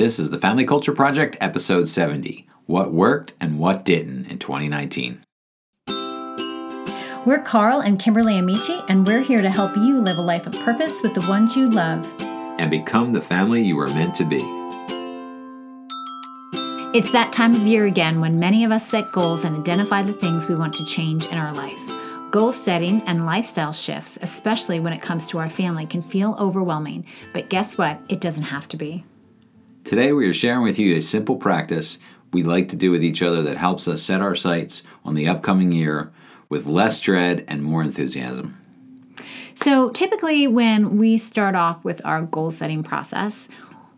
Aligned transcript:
This 0.00 0.18
is 0.18 0.30
the 0.30 0.38
Family 0.38 0.64
Culture 0.64 0.94
Project, 0.94 1.36
episode 1.42 1.86
70 1.86 2.46
What 2.64 2.90
Worked 2.90 3.34
and 3.38 3.58
What 3.58 3.84
Didn't 3.84 4.30
in 4.30 4.38
2019. 4.38 5.22
We're 7.26 7.42
Carl 7.44 7.80
and 7.80 8.00
Kimberly 8.00 8.38
Amici, 8.38 8.80
and 8.88 9.06
we're 9.06 9.20
here 9.20 9.42
to 9.42 9.50
help 9.50 9.76
you 9.76 9.98
live 9.98 10.16
a 10.16 10.22
life 10.22 10.46
of 10.46 10.54
purpose 10.60 11.02
with 11.02 11.12
the 11.12 11.28
ones 11.28 11.54
you 11.54 11.68
love. 11.68 12.10
And 12.58 12.70
become 12.70 13.12
the 13.12 13.20
family 13.20 13.60
you 13.60 13.76
were 13.76 13.88
meant 13.88 14.14
to 14.14 14.24
be. 14.24 14.40
It's 16.98 17.12
that 17.12 17.34
time 17.34 17.52
of 17.52 17.66
year 17.66 17.84
again 17.84 18.22
when 18.22 18.40
many 18.40 18.64
of 18.64 18.72
us 18.72 18.88
set 18.88 19.12
goals 19.12 19.44
and 19.44 19.54
identify 19.54 20.00
the 20.00 20.14
things 20.14 20.48
we 20.48 20.54
want 20.54 20.72
to 20.76 20.84
change 20.86 21.26
in 21.26 21.36
our 21.36 21.52
life. 21.52 21.78
Goal 22.30 22.52
setting 22.52 23.02
and 23.02 23.26
lifestyle 23.26 23.74
shifts, 23.74 24.18
especially 24.22 24.80
when 24.80 24.94
it 24.94 25.02
comes 25.02 25.28
to 25.28 25.38
our 25.38 25.50
family, 25.50 25.84
can 25.84 26.00
feel 26.00 26.36
overwhelming, 26.38 27.04
but 27.34 27.50
guess 27.50 27.76
what? 27.76 28.00
It 28.08 28.22
doesn't 28.22 28.44
have 28.44 28.66
to 28.68 28.78
be. 28.78 29.04
Today, 29.90 30.12
we 30.12 30.28
are 30.28 30.32
sharing 30.32 30.62
with 30.62 30.78
you 30.78 30.94
a 30.94 31.02
simple 31.02 31.34
practice 31.34 31.98
we 32.32 32.44
like 32.44 32.68
to 32.68 32.76
do 32.76 32.92
with 32.92 33.02
each 33.02 33.22
other 33.22 33.42
that 33.42 33.56
helps 33.56 33.88
us 33.88 34.00
set 34.00 34.20
our 34.20 34.36
sights 34.36 34.84
on 35.04 35.14
the 35.14 35.26
upcoming 35.26 35.72
year 35.72 36.12
with 36.48 36.64
less 36.64 37.00
dread 37.00 37.44
and 37.48 37.64
more 37.64 37.82
enthusiasm. 37.82 38.56
So, 39.56 39.90
typically, 39.90 40.46
when 40.46 40.96
we 40.96 41.18
start 41.18 41.56
off 41.56 41.82
with 41.84 42.00
our 42.04 42.22
goal 42.22 42.52
setting 42.52 42.84
process, 42.84 43.48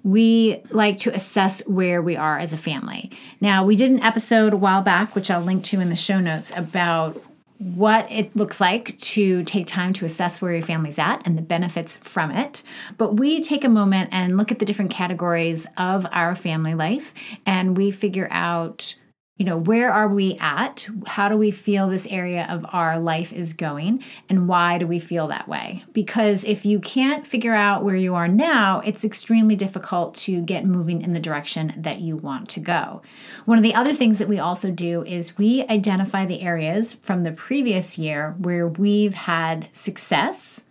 we 0.03 0.63
like 0.71 0.97
to 1.01 1.15
assess 1.15 1.61
where 1.69 2.01
we 2.01 2.17
are 2.17 2.39
as 2.39 2.55
a 2.55 2.57
family. 2.57 3.11
Now, 3.43 3.63
we 3.67 3.77
did 3.77 3.91
an 3.91 4.01
episode 4.01 4.55
a 4.55 4.57
while 4.57 4.81
back, 4.81 5.15
which 5.15 5.31
I'll 5.31 5.43
link 5.43 5.63
to 5.65 5.81
in 5.81 5.91
the 5.91 5.95
show 5.95 6.21
notes, 6.21 6.51
about 6.57 7.23
what 7.63 8.11
it 8.11 8.35
looks 8.35 8.61
like 8.61 8.99
to 8.99 9.45
take 9.45 9.69
time 9.69 9.93
to 9.93 10.05
assess 10.05 10.41
where 10.41 10.53
your 10.53 10.63
family's 10.63 10.99
at 10.99 11.25
and 11.25 11.39
the 11.39 11.43
benefits 11.43 11.97
from 11.97 12.33
it. 12.33 12.63
But 12.99 13.19
we 13.19 13.41
take 13.41 13.63
a 13.63 13.69
moment 13.69 14.11
and 14.13 14.37
look 14.37 14.51
at 14.51 14.59
the 14.59 14.65
different 14.65 14.91
categories 14.91 15.67
of 15.77 16.05
our 16.11 16.35
family 16.35 16.75
life 16.75 17.15
and 17.47 17.77
we 17.77 17.93
figure 17.93 18.27
out 18.33 18.97
you 19.43 19.47
know, 19.47 19.59
where 19.59 19.93
are 19.93 20.07
we 20.07 20.37
at? 20.39 20.87
How 21.05 21.29
do 21.29 21.37
we 21.37 21.51
feel 21.51 21.89
this 21.89 22.07
area 22.07 22.47
of 22.49 22.65
our 22.69 23.01
life 23.01 23.33
is 23.33 23.55
going? 23.55 24.05
And 24.29 24.47
why 24.47 24.79
do 24.79 24.87
we 24.87 25.01
feel 25.01 25.27
that 25.27 25.49
way? 25.49 25.83
Because 25.93 26.45
if 26.45 26.65
you 26.65 26.79
can't 26.79 27.27
figure 27.27 27.53
out 27.53 27.83
where 27.83 27.97
you 27.97 28.15
are 28.15 28.29
now, 28.29 28.79
it's 28.85 29.05
extremely 29.05 29.57
difficult 29.57 30.15
to 30.19 30.43
get 30.43 30.65
moving 30.65 31.03
in 31.03 31.13
the 31.13 31.19
direction 31.19 31.75
that 31.77 32.01
you 32.01 32.17
want 32.17 32.51
to 32.51 32.61
go. 32.61 33.03
One 33.45 33.59
of 33.59 33.65
the 33.65 33.75
other 33.75 33.95
things 33.95 34.21
that 34.21 34.29
we 34.29 34.39
also 34.39 34.71
do 34.71 35.03
is 35.03 35.37
we 35.37 35.67
identify 35.69 36.25
the 36.25 36.43
areas 36.43 36.95
from 36.95 37.25
the 37.25 37.33
previous 37.33 37.99
year 37.99 38.37
where 38.39 38.69
we've 38.69 39.17
had 39.17 39.67
success 39.73 40.67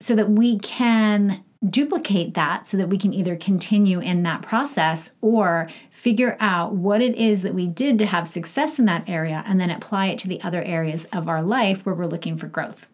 so 0.00 0.16
that 0.16 0.30
we 0.30 0.58
can 0.58 1.44
duplicate 1.68 2.34
that 2.34 2.66
so 2.66 2.76
that 2.76 2.88
we 2.88 2.98
can 2.98 3.14
either 3.14 3.36
continue 3.36 4.00
in 4.00 4.22
that 4.24 4.42
process 4.42 5.10
or 5.20 5.68
figure 5.90 6.36
out 6.40 6.74
what 6.74 7.00
it 7.00 7.14
is 7.14 7.42
that 7.42 7.54
we 7.54 7.66
did 7.66 7.98
to 7.98 8.06
have 8.06 8.26
success 8.26 8.78
in 8.78 8.84
that 8.86 9.08
area 9.08 9.44
and 9.46 9.60
then 9.60 9.70
apply 9.70 10.06
it 10.06 10.18
to 10.18 10.28
the 10.28 10.42
other 10.42 10.62
areas 10.62 11.04
of 11.12 11.28
our 11.28 11.42
life 11.42 11.86
where 11.86 11.94
we're 11.94 12.06
looking 12.06 12.36
for 12.36 12.48
growth. 12.48 12.88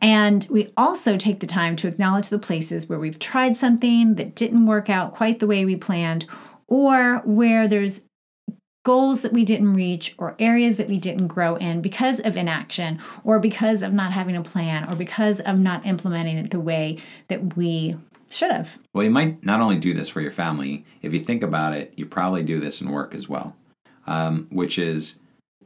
And 0.00 0.46
we 0.50 0.72
also 0.76 1.16
take 1.16 1.40
the 1.40 1.46
time 1.46 1.76
to 1.76 1.88
acknowledge 1.88 2.28
the 2.28 2.38
places 2.38 2.88
where 2.88 2.98
we've 2.98 3.18
tried 3.18 3.56
something 3.56 4.16
that 4.16 4.34
didn't 4.34 4.66
work 4.66 4.90
out 4.90 5.14
quite 5.14 5.38
the 5.38 5.46
way 5.46 5.64
we 5.64 5.76
planned, 5.76 6.26
or 6.66 7.22
where 7.24 7.68
there's 7.68 8.02
goals 8.86 9.22
that 9.22 9.32
we 9.32 9.44
didn't 9.44 9.74
reach 9.74 10.14
or 10.16 10.36
areas 10.38 10.76
that 10.76 10.86
we 10.86 10.96
didn't 10.96 11.26
grow 11.26 11.56
in 11.56 11.82
because 11.82 12.20
of 12.20 12.36
inaction 12.36 13.00
or 13.24 13.40
because 13.40 13.82
of 13.82 13.92
not 13.92 14.12
having 14.12 14.36
a 14.36 14.42
plan 14.42 14.88
or 14.88 14.94
because 14.94 15.40
of 15.40 15.58
not 15.58 15.84
implementing 15.84 16.38
it 16.38 16.52
the 16.52 16.60
way 16.60 16.96
that 17.26 17.56
we 17.56 17.96
should 18.30 18.52
have. 18.52 18.78
Well, 18.94 19.02
you 19.02 19.10
might 19.10 19.44
not 19.44 19.60
only 19.60 19.74
do 19.74 19.92
this 19.92 20.08
for 20.08 20.20
your 20.20 20.30
family, 20.30 20.84
if 21.02 21.12
you 21.12 21.18
think 21.18 21.42
about 21.42 21.72
it, 21.72 21.94
you 21.96 22.06
probably 22.06 22.44
do 22.44 22.60
this 22.60 22.80
in 22.80 22.88
work 22.88 23.12
as 23.12 23.28
well, 23.28 23.56
um, 24.06 24.46
which 24.52 24.78
is 24.78 25.16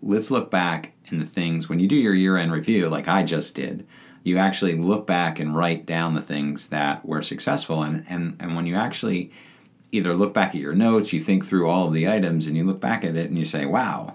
let's 0.01 0.31
look 0.31 0.51
back 0.51 0.95
in 1.13 1.19
the 1.19 1.27
things 1.27 1.69
when 1.69 1.79
you 1.79 1.86
do 1.86 1.97
your 1.97 2.14
year 2.14 2.39
end 2.39 2.53
review, 2.53 2.89
like 2.89 3.07
I 3.07 3.23
just 3.23 3.55
did. 3.55 3.86
You 4.23 4.39
actually 4.39 4.77
look 4.77 5.07
back 5.07 5.39
and 5.39 5.55
write 5.55 5.85
down 5.85 6.14
the 6.14 6.23
things 6.23 6.69
that 6.69 7.05
were 7.05 7.20
successful, 7.20 7.83
and 7.83 8.03
and 8.09 8.36
and 8.41 8.57
when 8.57 8.64
you 8.64 8.77
actually 8.77 9.30
either 9.92 10.14
look 10.14 10.33
back 10.34 10.51
at 10.51 10.61
your 10.61 10.74
notes, 10.74 11.12
you 11.12 11.20
think 11.20 11.46
through 11.46 11.68
all 11.68 11.86
of 11.86 11.92
the 11.92 12.08
items, 12.08 12.46
and 12.46 12.56
you 12.56 12.64
look 12.64 12.80
back 12.80 13.05
at 13.05 13.17
it 13.17 13.28
and 13.28 13.39
you 13.39 13.45
say, 13.45 13.67
"Wow, 13.67 14.14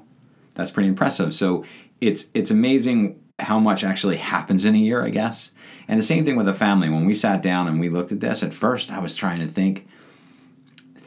that's 0.53 0.71
pretty 0.71 0.89
impressive." 0.89 1.33
So 1.33 1.65
it's 2.01 2.27
it's 2.33 2.51
amazing 2.51 3.19
how 3.39 3.59
much 3.59 3.83
actually 3.83 4.17
happens 4.17 4.65
in 4.65 4.75
a 4.75 4.79
year, 4.79 5.03
I 5.03 5.09
guess. 5.09 5.51
And 5.87 5.99
the 5.99 6.03
same 6.03 6.23
thing 6.23 6.35
with 6.35 6.47
a 6.47 6.53
family. 6.53 6.89
When 6.89 7.05
we 7.05 7.13
sat 7.13 7.41
down 7.41 7.67
and 7.67 7.79
we 7.79 7.89
looked 7.89 8.11
at 8.11 8.21
this, 8.21 8.41
at 8.43 8.53
first 8.53 8.91
I 8.91 8.99
was 8.99 9.15
trying 9.15 9.39
to 9.39 9.47
think 9.47 9.87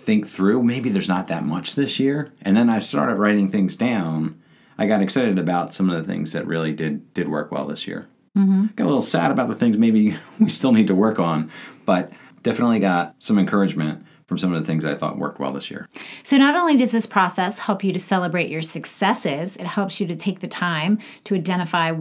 think 0.09 0.27
through 0.27 0.63
maybe 0.63 0.89
there's 0.89 1.09
not 1.09 1.29
that 1.29 1.45
much 1.45 1.75
this 1.75 2.01
year, 2.01 2.33
and 2.43 2.57
then 2.57 2.71
I 2.71 2.79
started 2.79 3.17
writing 3.17 3.51
things 3.51 3.77
down. 3.77 4.41
I 4.79 4.87
got 4.87 5.03
excited 5.03 5.39
about 5.39 5.75
some 5.75 5.91
of 5.91 5.97
the 5.97 6.11
things 6.11 6.33
that 6.33 6.47
really 6.47 6.73
did 6.73 7.13
did 7.15 7.29
work 7.29 7.51
well 7.51 7.67
this 7.67 7.87
year. 7.87 8.09
Mm-hmm. 8.37 8.67
Got 8.77 8.85
a 8.85 8.87
little 8.87 9.03
sad 9.03 9.31
about 9.31 9.49
the 9.49 9.55
things 9.55 9.77
maybe 9.77 10.17
we 10.39 10.51
still 10.51 10.73
need 10.73 10.87
to 10.87 10.95
work 10.95 11.19
on, 11.19 11.51
but 11.85 12.13
definitely 12.43 12.79
got 12.79 13.15
some 13.19 13.39
encouragement 13.39 14.05
from 14.29 14.39
some 14.39 14.53
of 14.53 14.61
the 14.61 14.67
things 14.67 14.85
I 14.85 14.95
thought 14.95 15.19
worked 15.19 15.41
well 15.41 15.53
this 15.53 15.71
year. 15.71 15.89
So, 16.23 16.37
not 16.37 16.55
only 16.55 16.77
does 16.77 16.93
this 16.93 17.07
process 17.07 17.59
help 17.59 17.83
you 17.83 17.93
to 17.93 17.99
celebrate 17.99 18.51
your 18.51 18.63
successes, 18.63 19.57
it 19.57 19.67
helps 19.67 20.01
you 20.01 20.07
to 20.07 20.15
take 20.15 20.41
the 20.41 20.47
time 20.47 20.99
to 21.25 21.35
identify 21.35 21.95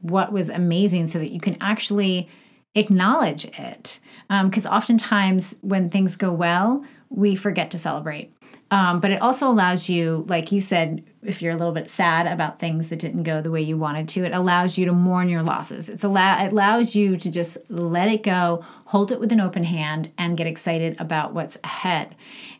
what 0.00 0.32
was 0.32 0.50
amazing 0.50 1.06
so 1.06 1.18
that 1.18 1.30
you 1.30 1.40
can 1.40 1.56
actually 1.60 2.28
acknowledge 2.74 3.44
it. 3.44 4.00
Because 4.28 4.66
um, 4.66 4.72
oftentimes, 4.72 5.54
when 5.60 5.90
things 5.90 6.16
go 6.16 6.32
well, 6.32 6.84
we 7.08 7.36
forget 7.36 7.70
to 7.70 7.78
celebrate. 7.78 8.32
Um, 8.70 9.00
but 9.00 9.10
it 9.10 9.20
also 9.20 9.48
allows 9.48 9.88
you, 9.88 10.24
like 10.28 10.52
you 10.52 10.60
said, 10.60 11.04
if 11.22 11.42
you're 11.42 11.52
a 11.52 11.56
little 11.56 11.74
bit 11.74 11.90
sad 11.90 12.26
about 12.26 12.60
things 12.60 12.88
that 12.88 13.00
didn't 13.00 13.24
go 13.24 13.42
the 13.42 13.50
way 13.50 13.60
you 13.60 13.76
wanted 13.76 14.08
to, 14.10 14.24
it 14.24 14.32
allows 14.32 14.78
you 14.78 14.86
to 14.86 14.92
mourn 14.92 15.28
your 15.28 15.42
losses. 15.42 15.88
It's 15.88 16.04
allow 16.04 16.42
it 16.42 16.52
allows 16.52 16.94
you 16.94 17.16
to 17.16 17.30
just 17.30 17.58
let 17.68 18.08
it 18.08 18.22
go, 18.22 18.64
hold 18.86 19.12
it 19.12 19.20
with 19.20 19.32
an 19.32 19.40
open 19.40 19.64
hand, 19.64 20.12
and 20.16 20.36
get 20.36 20.46
excited 20.46 20.96
about 21.00 21.34
what's 21.34 21.58
ahead. 21.64 22.14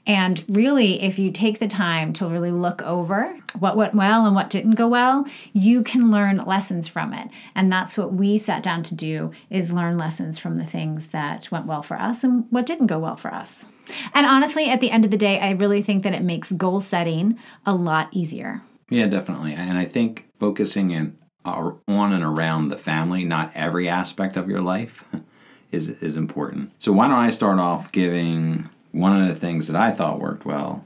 And 0.07 0.45
really, 0.49 1.01
if 1.03 1.19
you 1.19 1.31
take 1.31 1.59
the 1.59 1.69
time 1.69 2.13
to 2.15 2.27
really 2.27 2.51
look 2.51 2.83
over 2.83 3.39
what 3.59 3.77
went 3.77 3.95
well 3.95 4.27
and 4.27 4.35
what 4.35 4.51
didn't 4.51 4.75
go 4.75 4.89
well, 4.89 5.27
you 5.53 5.83
can 5.83 6.11
learn 6.11 6.39
lessons 6.39 6.89
from 6.89 7.15
it. 7.15 7.31
And 7.55 7.71
that's 7.71 7.97
what 7.97 8.13
we 8.13 8.37
sat 8.37 8.63
down 8.63 8.83
to 8.85 8.95
do 8.95 9.31
is 9.51 9.73
learn 9.73 9.97
lessons 9.97 10.39
from 10.39 10.57
the 10.57 10.67
things 10.67 11.09
that 11.09 11.51
went 11.53 11.67
well 11.67 11.83
for 11.83 11.97
us 11.97 12.25
and 12.25 12.47
what 12.51 12.67
didn't 12.67 12.89
go 12.89 12.99
well 12.99 13.17
for 13.17 13.33
us. 13.33 13.67
And 14.15 14.27
honestly, 14.27 14.71
at 14.71 14.81
the 14.81 14.91
end 14.91 15.05
of 15.05 15.11
the 15.11 15.17
day, 15.17 15.39
I 15.39 15.51
really 15.51 15.83
think 15.83 16.03
that 16.05 16.15
it 16.15 16.23
makes 16.23 16.53
goal 16.53 16.81
setting 16.81 17.39
a 17.67 17.75
lot 17.75 18.09
easier. 18.13 18.63
Yeah, 18.89 19.07
definitely. 19.07 19.55
And 19.55 19.79
I 19.79 19.85
think 19.85 20.29
focusing 20.39 20.91
in 20.91 21.17
uh, 21.45 21.73
on 21.89 22.13
and 22.13 22.25
around 22.25 22.69
the 22.69 22.77
family, 22.77 23.25
not 23.25 23.53
every 23.55 23.89
aspect 23.89 24.37
of 24.37 24.49
your 24.49 24.61
life, 24.61 25.05
is 25.71 25.89
is 26.03 26.17
important. 26.17 26.73
So 26.79 26.93
why 26.93 27.09
don't 27.09 27.17
I 27.17 27.31
start 27.31 27.59
off 27.59 27.93
giving 27.93 28.69
one 28.93 29.21
of 29.21 29.29
the 29.29 29.35
things 29.35 29.69
that 29.69 29.77
I 29.77 29.93
thought 29.93 30.21
worked 30.21 30.45
well 30.45 30.85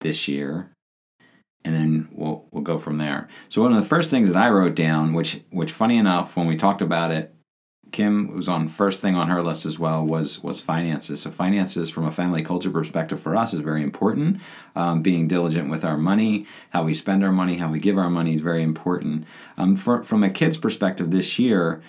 this 0.00 0.28
year, 0.28 0.70
and 1.64 1.74
then 1.74 2.08
we'll 2.12 2.46
we'll 2.50 2.62
go 2.62 2.78
from 2.78 2.98
there. 2.98 3.28
So 3.48 3.62
one 3.62 3.72
of 3.72 3.80
the 3.80 3.88
first 3.88 4.10
things 4.10 4.30
that 4.30 4.36
I 4.36 4.50
wrote 4.50 4.74
down, 4.74 5.14
which 5.14 5.40
which 5.50 5.72
funny 5.72 5.96
enough, 5.96 6.36
when 6.36 6.46
we 6.46 6.56
talked 6.56 6.82
about 6.82 7.10
it 7.10 7.34
Kim 7.92 8.34
was 8.34 8.48
on 8.48 8.68
first 8.68 9.00
thing 9.00 9.14
on 9.14 9.28
her 9.28 9.42
list 9.42 9.66
as 9.66 9.78
well 9.78 10.04
was 10.04 10.42
was 10.42 10.60
finances. 10.60 11.22
So 11.22 11.30
finances 11.30 11.90
from 11.90 12.04
a 12.04 12.10
family 12.10 12.42
culture 12.42 12.70
perspective 12.70 13.20
for 13.20 13.36
us 13.36 13.54
is 13.54 13.60
very 13.60 13.82
important. 13.82 14.40
Um, 14.74 15.02
being 15.02 15.28
diligent 15.28 15.70
with 15.70 15.84
our 15.84 15.98
money, 15.98 16.46
how 16.70 16.82
we 16.84 16.94
spend 16.94 17.22
our 17.22 17.32
money, 17.32 17.56
how 17.56 17.70
we 17.70 17.78
give 17.78 17.98
our 17.98 18.10
money 18.10 18.34
is 18.34 18.40
very 18.40 18.62
important. 18.62 19.24
Um, 19.56 19.76
for, 19.76 20.02
from 20.02 20.24
a 20.24 20.30
kid's 20.30 20.56
perspective, 20.56 21.10
this 21.10 21.38
year 21.38 21.82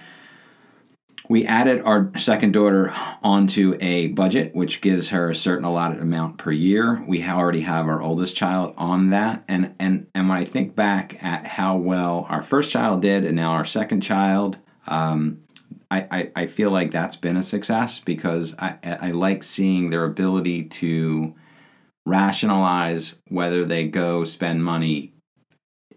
we 1.30 1.46
added 1.46 1.82
our 1.82 2.12
second 2.18 2.52
daughter 2.52 2.94
onto 3.24 3.78
a 3.80 4.08
budget, 4.08 4.54
which 4.54 4.82
gives 4.82 5.10
her 5.10 5.30
a 5.30 5.36
certain 5.36 5.64
allotted 5.64 6.02
amount 6.02 6.38
per 6.38 6.52
year. 6.52 7.04
We 7.08 7.24
already 7.24 7.62
have 7.62 7.88
our 7.88 8.02
oldest 8.02 8.36
child 8.36 8.74
on 8.78 9.10
that, 9.12 9.44
and 9.48 9.74
and 9.80 10.08
and 10.14 10.28
when 10.28 10.38
I 10.38 10.44
think 10.44 10.76
back 10.76 11.24
at 11.24 11.46
how 11.46 11.78
well 11.78 12.28
our 12.30 12.42
first 12.42 12.72
child 12.72 13.02
did, 13.02 13.26
and 13.26 13.36
now 13.36 13.52
our 13.52 13.66
second 13.66 14.02
child. 14.02 14.58
Um, 14.86 15.43
I, 16.00 16.32
I, 16.36 16.48
feel 16.48 16.72
like 16.72 16.92
that's 16.92 17.16
been 17.16 17.38
a 17.38 17.44
success 17.44 18.00
because 18.00 18.56
I, 18.58 18.78
I 18.84 19.12
like 19.12 19.44
seeing 19.44 19.90
their 19.90 20.06
ability 20.06 20.64
to 20.64 21.36
rationalize 22.06 23.16
whether 23.30 23.66
they 23.66 23.88
go 23.88 24.24
spend 24.24 24.64
money 24.64 25.14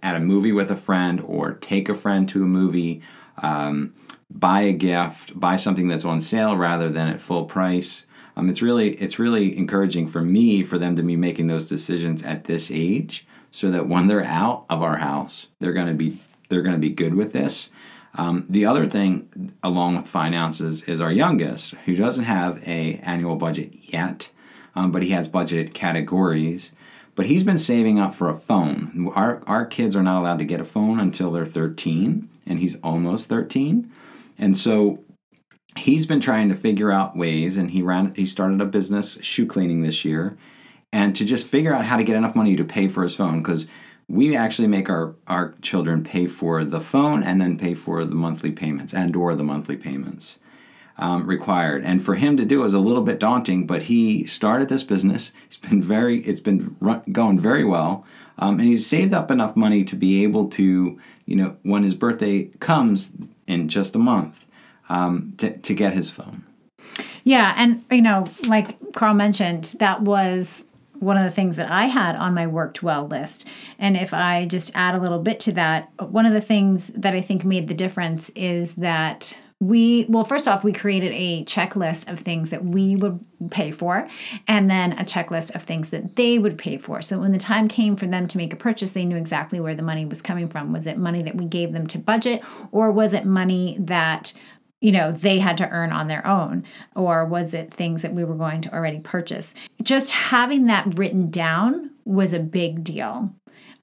at 0.02 0.16
a 0.16 0.20
movie 0.20 0.52
with 0.52 0.70
a 0.70 0.76
friend 0.76 1.20
or 1.20 1.54
take 1.54 1.88
a 1.88 1.94
friend 1.94 2.28
to 2.28 2.42
a 2.42 2.46
movie, 2.46 3.02
um, 3.38 3.94
buy 4.30 4.60
a 4.62 4.72
gift, 4.72 5.38
buy 5.38 5.56
something 5.56 5.88
that's 5.88 6.04
on 6.04 6.20
sale 6.20 6.56
rather 6.56 6.88
than 6.88 7.08
at 7.08 7.20
full 7.20 7.44
price. 7.44 8.06
Um, 8.36 8.50
it's 8.50 8.60
really 8.60 8.90
it's 8.96 9.18
really 9.18 9.56
encouraging 9.56 10.08
for 10.08 10.20
me 10.20 10.62
for 10.62 10.78
them 10.78 10.94
to 10.96 11.02
be 11.02 11.16
making 11.16 11.46
those 11.46 11.64
decisions 11.64 12.22
at 12.22 12.44
this 12.44 12.70
age, 12.70 13.26
so 13.50 13.70
that 13.70 13.88
when 13.88 14.08
they're 14.08 14.24
out 14.24 14.66
of 14.68 14.82
our 14.82 14.98
house, 14.98 15.48
they're 15.58 15.72
to 15.72 15.94
be 15.94 16.18
they're 16.48 16.62
to 16.62 16.76
be 16.76 16.90
good 16.90 17.14
with 17.14 17.32
this 17.32 17.70
Um, 18.16 18.46
the 18.48 18.64
other 18.64 18.88
thing, 18.88 19.52
along 19.62 19.96
with 19.96 20.08
finances, 20.08 20.82
is 20.84 21.00
our 21.00 21.12
youngest, 21.12 21.72
who 21.84 21.94
doesn't 21.94 22.24
have 22.24 22.66
a 22.66 22.94
annual 23.02 23.36
budget 23.36 23.74
yet, 23.82 24.30
um, 24.74 24.90
but 24.90 25.02
he 25.02 25.10
has 25.10 25.28
budgeted 25.28 25.74
categories. 25.74 26.72
But 27.14 27.26
he's 27.26 27.44
been 27.44 27.58
saving 27.58 27.98
up 27.98 28.14
for 28.14 28.28
a 28.28 28.38
phone. 28.38 29.10
Our 29.14 29.42
our 29.46 29.64
kids 29.66 29.94
are 29.96 30.02
not 30.02 30.20
allowed 30.20 30.38
to 30.38 30.44
get 30.44 30.60
a 30.60 30.64
phone 30.64 30.98
until 30.98 31.30
they're 31.30 31.46
13, 31.46 32.28
and 32.46 32.58
he's 32.58 32.76
almost 32.76 33.28
13, 33.28 33.90
and 34.38 34.56
so 34.56 35.02
he's 35.76 36.06
been 36.06 36.20
trying 36.20 36.48
to 36.48 36.54
figure 36.54 36.90
out 36.90 37.16
ways. 37.16 37.56
And 37.56 37.70
he 37.70 37.82
ran 37.82 38.14
he 38.14 38.26
started 38.26 38.60
a 38.60 38.66
business 38.66 39.18
shoe 39.22 39.46
cleaning 39.46 39.82
this 39.82 40.04
year, 40.04 40.38
and 40.92 41.14
to 41.16 41.24
just 41.24 41.46
figure 41.46 41.74
out 41.74 41.84
how 41.84 41.96
to 41.96 42.04
get 42.04 42.16
enough 42.16 42.34
money 42.34 42.56
to 42.56 42.64
pay 42.64 42.88
for 42.88 43.02
his 43.02 43.14
phone 43.14 43.42
because 43.42 43.66
we 44.08 44.36
actually 44.36 44.68
make 44.68 44.88
our, 44.88 45.14
our 45.26 45.54
children 45.62 46.04
pay 46.04 46.26
for 46.26 46.64
the 46.64 46.80
phone 46.80 47.22
and 47.22 47.40
then 47.40 47.58
pay 47.58 47.74
for 47.74 48.04
the 48.04 48.14
monthly 48.14 48.52
payments 48.52 48.94
and 48.94 49.16
or 49.16 49.34
the 49.34 49.42
monthly 49.42 49.76
payments 49.76 50.38
um, 50.98 51.26
required. 51.26 51.84
And 51.84 52.04
for 52.04 52.14
him 52.14 52.36
to 52.36 52.44
do 52.44 52.62
is 52.64 52.72
a 52.72 52.78
little 52.78 53.02
bit 53.02 53.18
daunting 53.18 53.66
but 53.66 53.84
he 53.84 54.24
started 54.26 54.68
this 54.68 54.84
business. 54.84 55.32
It's 55.46 55.56
been 55.56 55.82
very 55.82 56.20
it's 56.20 56.40
been 56.40 56.76
run, 56.80 57.02
going 57.10 57.38
very 57.38 57.64
well 57.64 58.04
um, 58.38 58.60
and 58.60 58.68
he's 58.68 58.86
saved 58.86 59.12
up 59.12 59.30
enough 59.30 59.56
money 59.56 59.82
to 59.84 59.96
be 59.96 60.22
able 60.22 60.48
to 60.50 60.98
you 61.24 61.36
know 61.36 61.56
when 61.62 61.82
his 61.82 61.94
birthday 61.94 62.44
comes 62.60 63.12
in 63.46 63.68
just 63.68 63.96
a 63.96 63.98
month 63.98 64.46
um, 64.88 65.34
to, 65.38 65.56
to 65.58 65.74
get 65.74 65.94
his 65.94 66.10
phone. 66.10 66.44
Yeah 67.24 67.54
and 67.56 67.84
you 67.90 68.02
know 68.02 68.28
like 68.46 68.92
carl 68.92 69.14
mentioned 69.14 69.74
that 69.80 70.02
was 70.02 70.64
one 71.00 71.16
of 71.16 71.24
the 71.24 71.30
things 71.30 71.56
that 71.56 71.70
I 71.70 71.86
had 71.86 72.16
on 72.16 72.34
my 72.34 72.46
worked 72.46 72.82
well 72.82 73.06
list. 73.06 73.46
And 73.78 73.96
if 73.96 74.12
I 74.14 74.46
just 74.46 74.70
add 74.74 74.96
a 74.96 75.00
little 75.00 75.20
bit 75.20 75.40
to 75.40 75.52
that, 75.52 75.90
one 76.00 76.26
of 76.26 76.32
the 76.32 76.40
things 76.40 76.88
that 76.88 77.14
I 77.14 77.20
think 77.20 77.44
made 77.44 77.68
the 77.68 77.74
difference 77.74 78.30
is 78.30 78.74
that 78.76 79.36
we 79.58 80.04
well 80.10 80.24
first 80.24 80.46
off 80.46 80.62
we 80.62 80.72
created 80.72 81.12
a 81.12 81.42
checklist 81.44 82.12
of 82.12 82.18
things 82.18 82.50
that 82.50 82.62
we 82.62 82.94
would 82.94 83.24
pay 83.50 83.70
for 83.70 84.06
and 84.46 84.70
then 84.70 84.92
a 84.92 85.04
checklist 85.04 85.54
of 85.54 85.62
things 85.62 85.88
that 85.88 86.16
they 86.16 86.38
would 86.38 86.58
pay 86.58 86.76
for 86.76 87.00
so 87.00 87.18
when 87.18 87.32
the 87.32 87.38
time 87.38 87.66
came 87.66 87.96
for 87.96 88.06
them 88.06 88.28
to 88.28 88.36
make 88.36 88.52
a 88.52 88.56
purchase 88.56 88.90
they 88.90 89.06
knew 89.06 89.16
exactly 89.16 89.58
where 89.58 89.74
the 89.74 89.82
money 89.82 90.04
was 90.04 90.20
coming 90.20 90.46
from 90.46 90.74
was 90.74 90.86
it 90.86 90.98
money 90.98 91.22
that 91.22 91.36
we 91.36 91.46
gave 91.46 91.72
them 91.72 91.86
to 91.86 91.98
budget 91.98 92.42
or 92.70 92.90
was 92.90 93.14
it 93.14 93.24
money 93.24 93.78
that 93.80 94.34
you 94.86 94.92
know 94.92 95.10
they 95.10 95.40
had 95.40 95.56
to 95.56 95.68
earn 95.70 95.90
on 95.90 96.06
their 96.06 96.24
own 96.24 96.62
or 96.94 97.24
was 97.24 97.54
it 97.54 97.74
things 97.74 98.02
that 98.02 98.14
we 98.14 98.22
were 98.22 98.36
going 98.36 98.60
to 98.60 98.72
already 98.72 99.00
purchase? 99.00 99.52
Just 99.82 100.12
having 100.12 100.66
that 100.66 100.96
written 100.96 101.28
down 101.28 101.90
was 102.04 102.32
a 102.32 102.38
big 102.38 102.84
deal. 102.84 103.34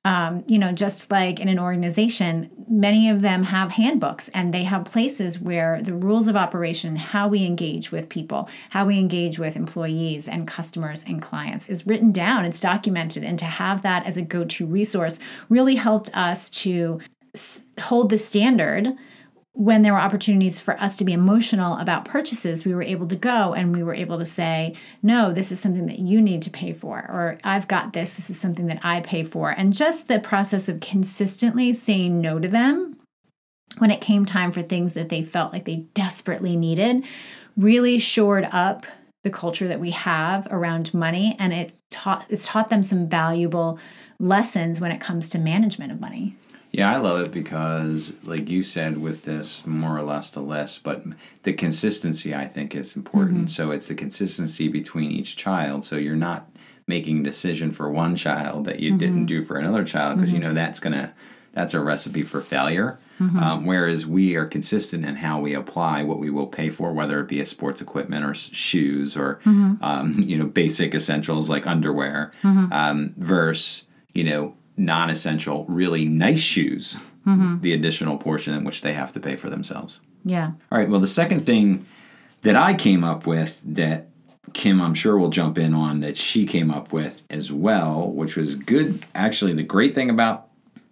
Um, 0.06 0.46
you 0.48 0.58
know 0.58 0.72
just 0.72 1.12
like 1.12 1.40
in 1.42 1.50
an 1.50 1.60
organization 1.60 2.50
many 2.70 3.10
of 3.10 3.22
them 3.22 3.44
have 3.44 3.72
handbooks 3.72 4.30
and 4.30 4.54
they 4.54 4.64
have 4.64 4.84
places 4.84 5.40
where 5.40 5.82
the 5.82 5.94
rules 5.94 6.28
of 6.28 6.36
operation 6.36 6.98
how 6.98 7.30
we 7.30 7.46
engage 7.46 7.90
with 7.90 8.10
people 8.10 8.50
how 8.70 8.86
we 8.86 8.98
engage 8.98 9.40
with 9.40 9.56
employees 9.56 10.28
and 10.28 10.46
customers 10.46 11.06
and 11.08 11.22
clients 11.22 11.68
is 11.68 11.86
written 11.88 12.14
down. 12.14 12.46
It's 12.46 12.60
documented. 12.60 13.24
And 13.24 13.40
to 13.40 13.46
have 13.46 13.82
that 13.84 14.06
as 14.06 14.16
a 14.16 14.22
go-to 14.22 14.66
resource 14.66 15.20
really 15.50 15.76
helped 15.76 16.10
us 16.14 16.50
to 16.62 17.00
hold 17.80 18.10
the 18.10 18.18
standard 18.18 18.88
when 19.54 19.84
there 19.84 19.94
were 19.94 20.00
opportunities 20.00 20.60
for 20.60 20.80
us 20.82 20.96
to 20.96 21.06
be 21.06 21.14
emotional 21.14 21.78
about 21.78 22.06
purchases, 22.06 22.66
we 22.66 22.74
were 22.74 22.82
able 22.82 23.08
to 23.08 23.16
go 23.16 23.54
and 23.54 23.76
we 23.76 23.84
were 23.84 23.94
able 23.94 24.18
to 24.18 24.26
say, 24.26 24.76
no, 25.04 25.32
this 25.32 25.52
is 25.52 25.60
something 25.60 25.86
that 25.86 26.00
you 26.00 26.22
need 26.22 26.42
to 26.42 26.50
pay 26.50 26.74
for, 26.74 26.98
or 26.98 27.38
I've 27.44 27.68
got 27.68 27.94
this, 27.94 28.16
this 28.16 28.32
is 28.32 28.40
something 28.40 28.66
that 28.68 28.84
I 28.84 29.02
pay 29.02 29.24
for. 29.24 29.52
And 29.52 29.72
just 29.72 30.08
the 30.08 30.20
process 30.20 30.68
of 30.70 30.80
consistently 30.80 31.72
saying 31.72 32.20
no 32.20 32.40
to 32.40 32.48
them 32.48 32.98
when 33.78 33.92
it 33.92 34.02
came 34.02 34.26
time 34.26 34.52
for 34.52 34.64
things 34.64 34.94
that 34.94 35.10
they 35.10 35.24
felt 35.24 35.54
like 35.54 35.66
they 35.66 35.86
desperately 35.94 36.56
needed 36.56 37.04
really 37.56 38.00
shored 38.00 38.48
up 38.52 38.88
the 39.24 39.30
culture 39.30 39.68
that 39.68 39.80
we 39.80 39.92
have 39.92 40.48
around 40.52 40.94
money 40.94 41.36
and 41.40 41.54
it 41.54 41.74
taught 41.90 42.26
it's 42.30 42.48
taught 42.48 42.70
them 42.70 42.84
some 42.84 43.08
valuable 43.08 43.80
lessons 44.20 44.82
when 44.82 44.92
it 44.92 45.00
comes 45.00 45.30
to 45.30 45.40
management 45.40 45.92
of 45.92 46.02
money. 46.02 46.36
Yeah, 46.74 46.92
I 46.92 46.98
love 46.98 47.22
it 47.22 47.32
because, 47.32 48.14
like 48.24 48.50
you 48.50 48.64
said, 48.64 49.00
with 49.00 49.26
this 49.26 49.66
more 49.66 49.96
or 49.96 50.02
less 50.02 50.32
the 50.32 50.42
less, 50.42 50.80
but 50.80 51.04
the 51.44 51.54
consistency 51.54 52.34
I 52.34 52.48
think 52.48 52.74
is 52.74 52.96
important. 52.96 53.38
Mm-hmm. 53.38 53.48
So 53.48 53.70
it's 53.70 53.90
the 53.90 53.96
consistency 53.96 54.68
between 54.68 55.12
each 55.12 55.36
child. 55.36 55.86
So 55.86 55.98
you're 55.98 56.16
not 56.16 56.50
making 56.88 57.20
a 57.20 57.24
decision 57.24 57.72
for 57.72 57.92
one 57.92 58.16
child 58.16 58.66
that 58.66 58.80
you 58.80 58.90
mm-hmm. 58.90 58.98
didn't 58.98 59.26
do 59.28 59.46
for 59.46 59.58
another 59.58 59.84
child 59.84 60.18
because 60.18 60.32
mm-hmm. 60.32 60.42
you 60.42 60.48
know 60.48 60.54
that's 60.56 60.80
gonna 60.80 61.14
that's 61.54 61.76
a 61.76 61.80
recipe 61.80 62.24
for 62.24 62.42
failure. 62.42 62.98
Mm-hmm. 63.20 63.38
Um, 63.38 63.66
whereas 63.68 64.08
we 64.08 64.36
are 64.36 64.48
consistent 64.48 65.06
in 65.06 65.18
how 65.18 65.40
we 65.40 65.54
apply 65.54 66.02
what 66.02 66.18
we 66.18 66.32
will 66.32 66.48
pay 66.48 66.72
for, 66.72 66.92
whether 66.92 67.20
it 67.20 67.28
be 67.28 67.40
a 67.40 67.46
sports 67.46 67.80
equipment 67.82 68.26
or 68.26 68.34
shoes 68.34 69.16
or 69.16 69.36
mm-hmm. 69.46 69.76
um, 69.84 70.16
you 70.20 70.40
know 70.40 70.48
basic 70.48 70.96
essentials 70.96 71.52
like 71.52 71.68
underwear, 71.68 72.32
mm-hmm. 72.42 72.74
um, 72.74 73.14
versus 73.16 73.86
you 74.16 74.24
know 74.24 74.56
non 74.78 75.10
essential, 75.10 75.66
really 75.68 76.06
nice 76.06 76.40
shoes, 76.40 76.98
mm-hmm. 77.26 77.62
the 77.62 77.74
additional 77.74 78.18
portion 78.18 78.54
in 78.54 78.64
which 78.64 78.82
they 78.82 78.94
have 78.94 79.14
to 79.14 79.20
pay 79.20 79.36
for 79.36 79.50
themselves. 79.50 80.00
Yeah. 80.26 80.52
All 80.72 80.78
right. 80.78 80.90
Well, 80.90 81.00
the 81.00 81.08
second 81.08 81.42
thing 81.42 81.86
that 82.42 82.56
I 82.56 82.74
came 82.74 83.04
up 83.04 83.26
with 83.26 83.60
that 83.64 84.10
Kim, 84.54 84.82
I'm 84.82 84.94
sure, 84.94 85.18
will 85.18 85.30
jump 85.30 85.58
in 85.58 85.74
on 85.74 86.02
that 86.02 86.18
she 86.18 86.46
came 86.46 86.70
up 86.70 86.94
with 86.94 87.24
as 87.30 87.52
well, 87.52 88.12
which 88.12 88.36
was 88.36 88.56
good. 88.56 89.04
Actually, 89.16 89.54
the 89.54 89.64
great 89.64 89.96
thing 89.96 90.10
about 90.10 90.50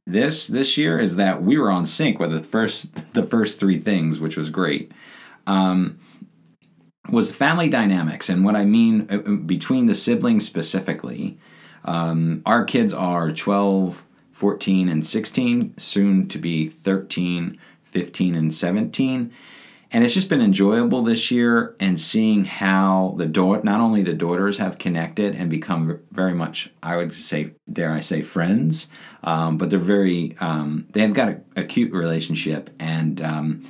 this 0.08 0.48
this 0.48 0.78
year 0.78 1.00
is 1.00 1.16
that 1.18 1.44
we 1.44 1.58
were 1.58 1.70
on 1.70 1.86
sync 1.86 2.18
with 2.20 2.32
the 2.32 2.42
first 2.42 2.90
the 3.14 3.26
first 3.26 3.60
three 3.60 3.80
things, 3.80 4.20
which 4.20 4.38
was 4.38 4.50
great. 4.50 4.92
Um, 5.48 6.00
was 7.10 7.34
family 7.34 7.68
dynamics, 7.68 8.30
and 8.30 8.46
what 8.46 8.56
I 8.56 8.66
mean 8.66 9.08
uh, 9.12 9.18
uh, 9.18 9.36
between 9.36 9.88
the 9.88 9.96
siblings 9.96 10.46
specifically 10.46 11.38
um, 11.86 12.42
our 12.46 12.64
kids 12.64 12.94
are 12.94 13.32
12, 13.32 14.04
14, 14.32 14.90
and 14.90 15.06
16, 15.06 15.78
soon 15.78 16.28
to 16.28 16.38
be 16.38 16.68
13, 16.68 17.58
15, 17.84 18.36
and 18.36 18.54
17. 18.54 19.32
And 19.94 20.06
it's 20.06 20.14
just 20.14 20.30
been 20.30 20.42
enjoyable 20.42 21.02
this 21.02 21.32
year 21.32 21.76
and 21.80 22.00
seeing 22.00 22.46
how 22.46 23.14
the 23.18 23.26
daughter, 23.26 23.62
not 23.64 23.82
only 23.82 24.02
the 24.02 24.14
daughters 24.14 24.58
have 24.58 24.78
connected 24.78 25.36
and 25.36 25.50
become 25.50 26.00
very 26.12 26.34
much, 26.34 26.72
I 26.82 26.96
would 26.96 27.14
say, 27.14 27.52
dare 27.72 27.92
I 27.92 28.00
say, 28.00 28.22
friends, 28.22 28.88
um, 29.24 29.58
but 29.58 29.70
they're 29.70 29.80
very, 29.80 30.38
um, 30.40 30.88
they 30.92 31.02
have 31.02 31.14
got 31.14 31.28
a, 31.28 31.42
a 31.58 31.64
cute 31.66 31.92
relationship. 31.92 32.70
And 32.80 33.22
um, 33.22 33.64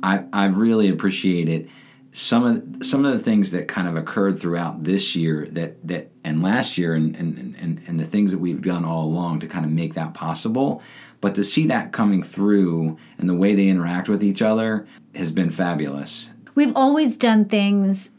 I, 0.00 0.24
I've 0.32 0.56
really 0.56 0.88
appreciated 0.88 1.68
some 2.12 2.44
of 2.44 2.86
some 2.86 3.04
of 3.04 3.12
the 3.12 3.18
things 3.18 3.50
that 3.50 3.68
kind 3.68 3.86
of 3.86 3.96
occurred 3.96 4.38
throughout 4.38 4.84
this 4.84 5.14
year 5.14 5.46
that 5.50 5.86
that 5.86 6.10
and 6.24 6.42
last 6.42 6.78
year 6.78 6.94
and 6.94 7.14
and, 7.16 7.38
and 7.56 7.82
and 7.86 8.00
the 8.00 8.04
things 8.04 8.32
that 8.32 8.38
we've 8.38 8.62
done 8.62 8.84
all 8.84 9.04
along 9.04 9.40
to 9.40 9.46
kind 9.46 9.64
of 9.64 9.70
make 9.70 9.94
that 9.94 10.14
possible 10.14 10.82
but 11.20 11.34
to 11.34 11.44
see 11.44 11.66
that 11.66 11.92
coming 11.92 12.22
through 12.22 12.96
and 13.18 13.28
the 13.28 13.34
way 13.34 13.54
they 13.54 13.68
interact 13.68 14.08
with 14.08 14.22
each 14.22 14.40
other 14.40 14.86
has 15.14 15.30
been 15.30 15.50
fabulous 15.50 16.30
we've 16.54 16.74
always 16.74 17.16
done 17.16 17.44
things 17.44 18.10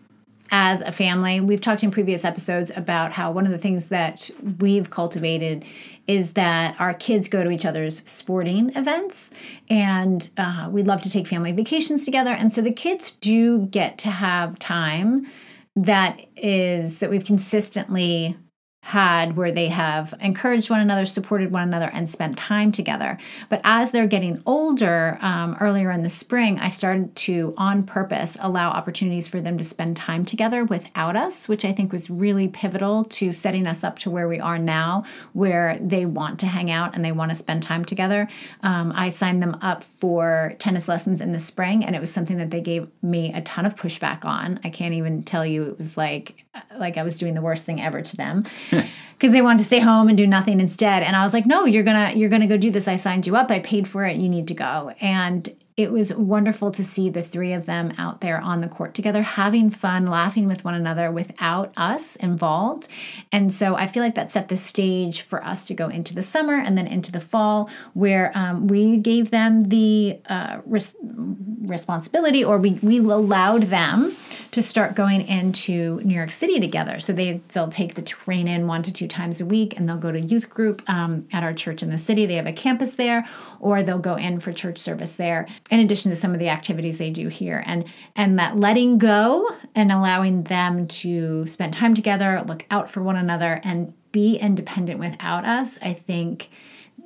as 0.52 0.82
a 0.82 0.92
family. 0.92 1.40
We've 1.40 1.62
talked 1.62 1.84
in 1.84 1.92
previous 1.92 2.26
episodes 2.26 2.72
about 2.76 3.12
how 3.12 3.32
one 3.32 3.46
of 3.46 3.52
the 3.52 3.58
things 3.58 3.86
that 3.86 4.30
we've 4.60 4.90
cultivated 4.90 5.64
is 6.10 6.32
that 6.32 6.76
our 6.80 6.92
kids 6.92 7.28
go 7.28 7.44
to 7.44 7.52
each 7.52 7.68
other's 7.68 8.02
sporting 8.04 8.76
events 8.76 9.30
and 9.70 10.32
uh, 10.38 10.68
we 10.72 10.82
love 10.82 11.02
to 11.02 11.10
take 11.10 11.28
family 11.28 11.52
vacations 11.52 12.04
together. 12.04 12.32
And 12.32 12.52
so 12.52 12.62
the 12.62 12.72
kids 12.72 13.12
do 13.12 13.68
get 13.68 14.00
to 14.00 14.10
have 14.10 14.58
time 14.58 15.28
that 15.76 16.20
is 16.36 16.98
that 16.98 17.12
we've 17.12 17.24
consistently 17.24 18.36
had 18.82 19.36
where 19.36 19.52
they 19.52 19.68
have 19.68 20.14
encouraged 20.20 20.70
one 20.70 20.80
another, 20.80 21.06
supported 21.06 21.52
one 21.52 21.64
another, 21.64 21.92
and 21.94 22.10
spent 22.10 22.38
time 22.38 22.72
together. 22.72 23.18
But 23.48 23.62
as 23.64 23.92
they're 23.92 24.08
getting 24.08 24.42
older, 24.46 25.20
um, 25.22 25.58
earlier 25.60 25.92
in 25.92 26.02
the 26.02 26.10
spring, 26.10 26.58
I 26.60 26.70
started 26.70 27.16
to, 27.18 27.54
on 27.58 27.84
purpose, 27.84 28.38
allow 28.40 28.70
opportunities 28.70 29.28
for 29.28 29.42
them 29.42 29.58
to 29.58 29.64
spend 29.64 29.96
time 29.96 30.26
together 30.26 30.64
without 30.64 31.16
us, 31.16 31.48
which 31.48 31.66
I 31.66 31.74
think 31.74 31.92
was 31.92 32.10
really 32.10 32.48
pivotal 32.48 33.04
to 33.06 33.32
setting 33.32 33.68
us 33.68 33.84
up 33.84 34.00
to 34.00 34.10
where 34.10 34.28
we 34.28 34.40
are 34.40 34.58
now, 34.58 35.04
where 35.34 35.78
they 35.82 36.06
want 36.06 36.40
to 36.40 36.48
hang 36.48 36.72
out 36.72 36.96
and 36.96 37.06
they 37.06 37.12
want 37.12 37.30
to 37.30 37.36
spend 37.36 37.62
time 37.62 37.86
together. 37.86 38.28
Um, 38.64 38.92
I 38.96 39.10
signed 39.10 39.44
them 39.44 39.58
up 39.62 39.84
for 39.84 40.56
tennis 40.58 40.88
lessons 40.88 41.22
in 41.22 41.32
the 41.32 41.40
spring, 41.40 41.86
and 41.86 41.96
it 41.96 42.00
was 42.00 42.12
something 42.12 42.38
that 42.38 42.50
they 42.50 42.62
gave 42.62 42.88
me 43.04 43.34
a 43.34 43.42
ton 43.42 43.66
of 43.66 43.76
pushback 43.76 44.26
on. 44.26 44.60
I 44.64 44.70
can't 44.70 44.94
even 44.96 45.24
tell 45.24 45.46
you, 45.46 45.64
it 45.64 45.78
was 45.78 45.98
like 45.98 46.46
like 46.78 46.98
I 46.98 47.04
was 47.04 47.18
doing 47.18 47.34
the 47.34 47.42
worst 47.42 47.66
thing 47.66 47.82
ever 47.82 48.02
to 48.02 48.18
them 48.18 48.46
because 48.70 49.32
they 49.32 49.42
wanted 49.42 49.60
to 49.60 49.66
stay 49.66 49.80
home 49.80 50.08
and 50.08 50.18
do 50.18 50.28
nothing 50.28 50.60
instead. 50.60 51.04
And 51.04 51.16
I 51.16 51.24
was 51.24 51.34
like, 51.34 51.46
no, 51.46 51.66
you're 51.66 51.84
gonna 51.84 52.14
you're 52.16 52.30
gonna 52.30 52.48
go 52.48 52.58
do 52.58 52.72
this. 52.72 52.88
I 52.88 52.96
signed 52.96 53.28
you 53.28 53.36
up. 53.36 53.52
I 53.52 53.60
paid 53.60 53.88
for 53.88 54.06
it. 54.06 54.18
You 54.18 54.30
need 54.30 54.48
to 54.48 54.54
go. 54.54 54.94
And 55.02 55.50
it 55.80 55.94
was 55.94 56.14
wonderful 56.14 56.72
to 56.72 56.84
see 56.84 57.10
the 57.10 57.24
three 57.24 57.54
of 57.54 57.66
them 57.66 57.94
out 57.98 58.20
there 58.20 58.38
on 58.42 58.60
the 58.60 58.68
court 58.68 58.94
together, 58.94 59.22
having 59.22 59.70
fun, 59.70 60.06
laughing 60.06 60.46
with 60.46 60.66
one 60.66 60.74
another 60.74 61.10
without 61.10 61.72
us 61.78 62.18
involved. 62.18 62.90
And 63.32 63.54
so 63.54 63.76
I 63.76 63.88
feel 63.88 64.04
like 64.04 64.16
that 64.16 64.30
set 64.30 64.50
the 64.50 64.58
stage 64.58 65.22
for 65.22 65.42
us 65.42 65.64
to 65.66 65.74
go 65.74 65.88
into 65.88 66.14
the 66.14 66.22
summer 66.22 66.56
and 66.60 66.78
then 66.78 66.86
into 66.86 67.14
the 67.14 67.22
fall, 67.22 67.70
where 67.94 68.34
um, 68.36 68.68
we 68.68 68.98
gave 68.98 69.32
them 69.32 69.70
the 69.70 70.20
uh, 70.28 70.60
res- 70.66 70.98
responsibility 71.02 72.44
or 72.44 72.58
we, 72.58 72.72
we 72.84 72.98
allowed 72.98 73.64
them 73.64 74.18
to 74.52 74.62
start 74.62 74.96
going 74.96 75.26
into 75.28 76.02
New 76.02 76.14
York 76.14 76.32
City 76.32 76.60
together. 76.60 77.00
So 77.00 77.14
they, 77.14 77.40
they'll 77.54 77.70
take 77.70 77.96
the 77.96 78.02
train 78.02 78.50
in 78.50 78.68
one 78.68 78.82
to 78.84 78.92
two 78.92 79.08
times 79.08 79.40
a 79.40 79.46
week 79.46 79.76
and 79.78 79.88
they'll 79.88 79.98
go 79.98 80.12
to 80.12 80.20
youth 80.20 80.50
group 80.50 80.82
um, 80.90 81.26
at 81.32 81.44
our 81.44 81.54
church 81.54 81.84
in 81.84 81.90
the 81.90 81.98
city. 81.98 82.26
They 82.26 82.36
have 82.36 82.48
a 82.48 82.52
campus 82.52 82.96
there, 82.96 83.26
or 83.62 83.82
they'll 83.82 83.98
go 83.98 84.16
in 84.16 84.42
for 84.42 84.52
church 84.52 84.78
service 84.78 85.14
there, 85.14 85.48
in 85.70 85.80
addition 85.80 86.10
to 86.10 86.16
some 86.16 86.34
of 86.34 86.40
the 86.40 86.50
activities 86.50 86.98
they 86.98 87.10
do 87.10 87.28
here. 87.28 87.64
And 87.66 87.86
and 88.16 88.40
that 88.40 88.58
letting 88.58 88.98
go 88.98 89.50
and 89.76 89.92
allowing 89.92 90.44
them 90.44 90.88
to 90.88 91.46
spend 91.48 91.74
time 91.74 91.94
together, 91.94 92.44
look 92.48 92.66
out 92.72 92.90
for 92.90 93.02
one 93.02 93.16
another, 93.16 93.62
and 93.64 93.94
be 94.12 94.36
independent 94.36 95.00
without 95.00 95.46
us, 95.46 95.78
I 95.82 95.94
think 95.94 96.50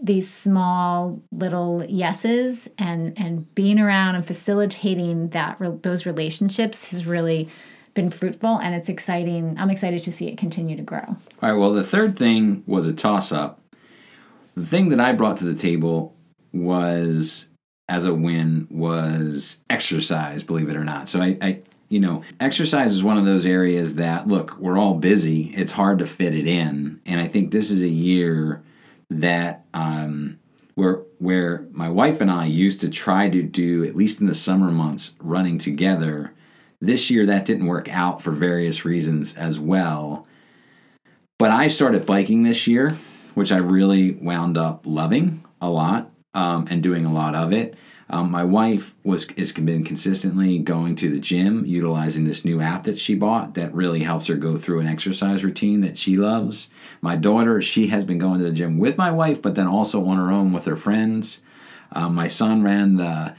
these 0.02 0.32
small 0.32 1.22
little 1.32 1.86
yeses 1.86 2.70
and 2.78 3.18
and 3.18 3.54
being 3.56 3.80
around 3.80 4.16
and 4.16 4.26
facilitating 4.26 5.30
that 5.30 5.58
those 5.82 6.06
relationships 6.06 6.92
has 6.92 7.06
really 7.06 7.50
been 7.94 8.10
fruitful 8.10 8.58
and 8.58 8.74
it's 8.74 8.90
exciting. 8.90 9.56
I'm 9.58 9.70
excited 9.70 10.02
to 10.04 10.12
see 10.12 10.28
it 10.28 10.38
continue 10.38 10.76
to 10.76 10.82
grow. 10.82 11.06
All 11.08 11.18
right, 11.42 11.54
well 11.54 11.72
the 11.72 11.84
third 11.84 12.18
thing 12.18 12.64
was 12.66 12.86
a 12.86 12.94
toss 12.94 13.32
up. 13.32 13.62
The 14.56 14.66
thing 14.66 14.90
that 14.90 15.00
I 15.00 15.14
brought 15.14 15.38
to 15.38 15.46
the 15.46 15.56
table 15.56 16.16
was 16.52 17.48
as 17.90 18.06
a 18.06 18.14
win 18.14 18.68
was 18.70 19.58
exercise, 19.70 20.44
believe 20.44 20.70
it 20.70 20.76
or 20.76 20.84
not. 20.84 21.10
So 21.10 21.22
I, 21.22 21.38
I 21.42 21.62
you 21.90 22.00
know, 22.00 22.24
exercise 22.40 22.92
is 22.94 23.04
one 23.04 23.18
of 23.18 23.26
those 23.26 23.46
areas 23.46 23.96
that 23.96 24.28
look, 24.28 24.58
we're 24.58 24.80
all 24.80 24.96
busy. 24.96 25.54
It's 25.56 25.74
hard 25.74 26.00
to 26.00 26.08
fit 26.08 26.34
it 26.34 26.48
in. 26.48 27.02
And 27.06 27.20
I 27.20 27.28
think 27.28 27.52
this 27.52 27.70
is 27.70 27.82
a 27.82 27.88
year 27.88 28.64
that 29.10 29.66
um, 29.74 30.40
where 30.76 31.04
where 31.20 31.68
my 31.72 31.90
wife 31.90 32.20
and 32.20 32.32
I 32.32 32.46
used 32.46 32.82
to 32.82 32.90
try 32.90 33.30
to 33.30 33.44
do 33.44 33.84
at 33.84 33.96
least 33.96 34.20
in 34.22 34.28
the 34.28 34.36
summer 34.36 34.72
months 34.72 35.14
running 35.20 35.58
together. 35.58 36.34
This 36.82 37.10
year 37.10 37.26
that 37.28 37.46
didn't 37.46 37.68
work 37.68 37.88
out 37.90 38.22
for 38.22 38.32
various 38.32 38.84
reasons 38.84 39.36
as 39.38 39.60
well. 39.60 40.26
But 41.38 41.52
I 41.52 41.68
started 41.68 42.06
biking 42.06 42.44
this 42.44 42.68
year, 42.68 42.98
which 43.36 43.52
I 43.52 43.58
really 43.58 44.12
wound 44.12 44.58
up 44.58 44.82
loving 44.86 45.44
a 45.62 45.70
lot 45.70 46.10
um, 46.34 46.68
and 46.70 46.82
doing 46.82 47.06
a 47.06 47.14
lot 47.14 47.36
of 47.36 47.52
it. 47.54 47.76
Um, 48.10 48.30
my 48.30 48.44
wife 48.44 48.94
was 49.04 49.28
has 49.38 49.52
been 49.54 49.84
consistently 49.84 50.60
going 50.60 50.96
to 50.98 51.10
the 51.10 51.20
gym, 51.20 51.66
utilizing 51.66 52.26
this 52.26 52.46
new 52.46 52.62
app 52.62 52.84
that 52.84 53.00
she 53.00 53.16
bought 53.16 53.56
that 53.56 53.74
really 53.74 54.02
helps 54.02 54.28
her 54.28 54.36
go 54.36 54.58
through 54.58 54.82
an 54.82 54.88
exercise 54.88 55.44
routine 55.44 55.82
that 55.82 55.98
she 55.98 56.16
loves. 56.16 56.70
My 57.02 57.16
daughter, 57.16 57.62
she 57.62 57.88
has 57.88 58.04
been 58.04 58.20
going 58.20 58.40
to 58.40 58.46
the 58.46 58.52
gym 58.52 58.78
with 58.78 58.98
my 58.98 59.10
wife, 59.10 59.42
but 59.42 59.56
then 59.56 59.68
also 59.68 60.06
on 60.06 60.18
her 60.18 60.32
own 60.32 60.52
with 60.52 60.66
her 60.66 60.76
friends. 60.76 61.40
Um, 61.92 62.14
my 62.14 62.28
son 62.28 62.62
ran 62.62 62.98
the 62.98 63.36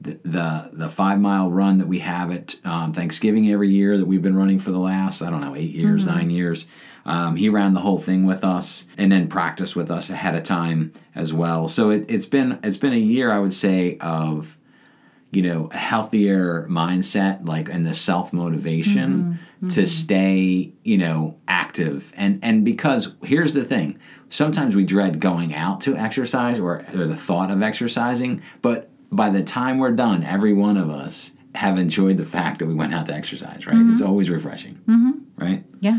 the, 0.00 0.70
the, 0.72 0.88
five 0.88 1.20
mile 1.20 1.50
run 1.50 1.78
that 1.78 1.86
we 1.86 1.98
have 1.98 2.30
at 2.32 2.54
um, 2.64 2.92
Thanksgiving 2.92 3.50
every 3.50 3.68
year 3.68 3.98
that 3.98 4.06
we've 4.06 4.22
been 4.22 4.36
running 4.36 4.58
for 4.58 4.70
the 4.70 4.78
last 4.78 5.22
I 5.22 5.30
don't 5.30 5.40
know 5.40 5.54
eight 5.54 5.70
years, 5.70 6.04
mm-hmm. 6.04 6.16
nine 6.16 6.30
years. 6.30 6.66
Um, 7.04 7.36
he 7.36 7.48
ran 7.48 7.74
the 7.74 7.80
whole 7.80 7.98
thing 7.98 8.24
with 8.24 8.44
us 8.44 8.86
and 8.96 9.10
then 9.10 9.28
practiced 9.28 9.74
with 9.74 9.90
us 9.90 10.10
ahead 10.10 10.34
of 10.34 10.44
time 10.44 10.92
as 11.14 11.32
well. 11.32 11.68
So 11.68 11.90
it, 11.90 12.06
it's 12.08 12.26
been 12.26 12.58
it's 12.62 12.76
been 12.76 12.92
a 12.92 12.96
year 12.96 13.30
I 13.30 13.38
would 13.38 13.54
say 13.54 13.98
of 13.98 14.58
you 15.30 15.42
know 15.42 15.68
a 15.72 15.76
healthier 15.76 16.66
mindset 16.68 17.46
like 17.46 17.68
and 17.68 17.86
the 17.86 17.94
self 17.94 18.32
motivation 18.32 19.10
mm-hmm. 19.12 19.32
mm-hmm. 19.32 19.68
to 19.68 19.86
stay 19.86 20.72
you 20.82 20.98
know 20.98 21.38
active 21.46 22.12
and 22.16 22.40
and 22.42 22.64
because 22.64 23.12
here's 23.22 23.52
the 23.52 23.64
thing 23.64 23.98
sometimes 24.28 24.74
we 24.74 24.84
dread 24.84 25.20
going 25.20 25.54
out 25.54 25.80
to 25.82 25.96
exercise 25.96 26.58
or, 26.58 26.84
or 26.94 27.06
the 27.06 27.16
thought 27.16 27.50
of 27.50 27.62
exercising 27.62 28.42
but 28.60 28.89
by 29.10 29.28
the 29.28 29.42
time 29.42 29.78
we're 29.78 29.92
done 29.92 30.22
every 30.24 30.52
one 30.52 30.76
of 30.76 30.90
us 30.90 31.32
have 31.54 31.78
enjoyed 31.78 32.16
the 32.16 32.24
fact 32.24 32.60
that 32.60 32.66
we 32.66 32.74
went 32.74 32.94
out 32.94 33.06
to 33.06 33.14
exercise 33.14 33.66
right 33.66 33.76
mm-hmm. 33.76 33.92
it's 33.92 34.02
always 34.02 34.30
refreshing 34.30 34.74
mm-hmm. 34.86 35.12
right 35.36 35.64
yeah 35.80 35.98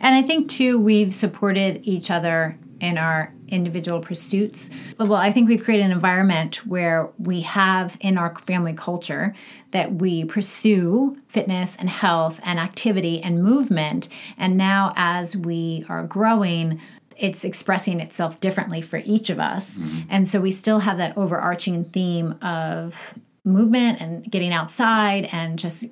and 0.00 0.14
I 0.14 0.22
think 0.22 0.48
too, 0.48 0.78
we've 0.78 1.12
supported 1.12 1.80
each 1.84 2.10
other 2.10 2.58
in 2.80 2.98
our 2.98 3.32
individual 3.46 4.00
pursuits. 4.00 4.70
Well, 4.98 5.14
I 5.14 5.30
think 5.30 5.48
we've 5.48 5.62
created 5.62 5.84
an 5.86 5.92
environment 5.92 6.66
where 6.66 7.10
we 7.18 7.42
have 7.42 7.96
in 8.00 8.18
our 8.18 8.34
family 8.40 8.72
culture 8.72 9.34
that 9.70 9.94
we 9.94 10.24
pursue 10.24 11.16
fitness 11.28 11.76
and 11.76 11.88
health 11.88 12.40
and 12.42 12.58
activity 12.58 13.22
and 13.22 13.42
movement. 13.42 14.08
And 14.36 14.56
now, 14.56 14.94
as 14.96 15.36
we 15.36 15.84
are 15.88 16.02
growing, 16.02 16.80
it's 17.18 17.44
expressing 17.44 18.00
itself 18.00 18.40
differently 18.40 18.82
for 18.82 19.02
each 19.04 19.30
of 19.30 19.38
us. 19.38 19.78
Mm-hmm. 19.78 20.00
And 20.08 20.28
so 20.28 20.40
we 20.40 20.50
still 20.50 20.80
have 20.80 20.98
that 20.98 21.16
overarching 21.16 21.84
theme 21.84 22.32
of 22.42 23.14
movement 23.44 24.00
and 24.00 24.30
getting 24.30 24.52
outside 24.52 25.28
and 25.32 25.58
just 25.58 25.86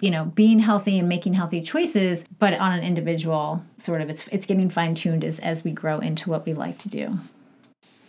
you 0.00 0.10
know 0.10 0.26
being 0.26 0.58
healthy 0.58 0.98
and 0.98 1.08
making 1.08 1.32
healthy 1.32 1.62
choices 1.62 2.26
but 2.38 2.52
on 2.58 2.72
an 2.72 2.84
individual 2.84 3.64
sort 3.78 4.02
of 4.02 4.10
it's 4.10 4.28
it's 4.28 4.44
getting 4.44 4.68
fine 4.68 4.94
tuned 4.94 5.24
as 5.24 5.38
as 5.38 5.64
we 5.64 5.70
grow 5.70 6.00
into 6.00 6.28
what 6.28 6.44
we 6.44 6.52
like 6.52 6.76
to 6.76 6.90
do 6.90 7.18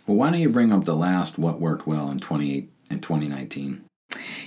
well 0.06 0.18
why 0.18 0.30
don't 0.30 0.40
you 0.40 0.50
bring 0.50 0.70
up 0.70 0.84
the 0.84 0.94
last 0.94 1.38
what 1.38 1.60
worked 1.60 1.86
well 1.86 2.10
in 2.10 2.18
28 2.18 2.70
in 2.90 3.00
2019 3.00 3.82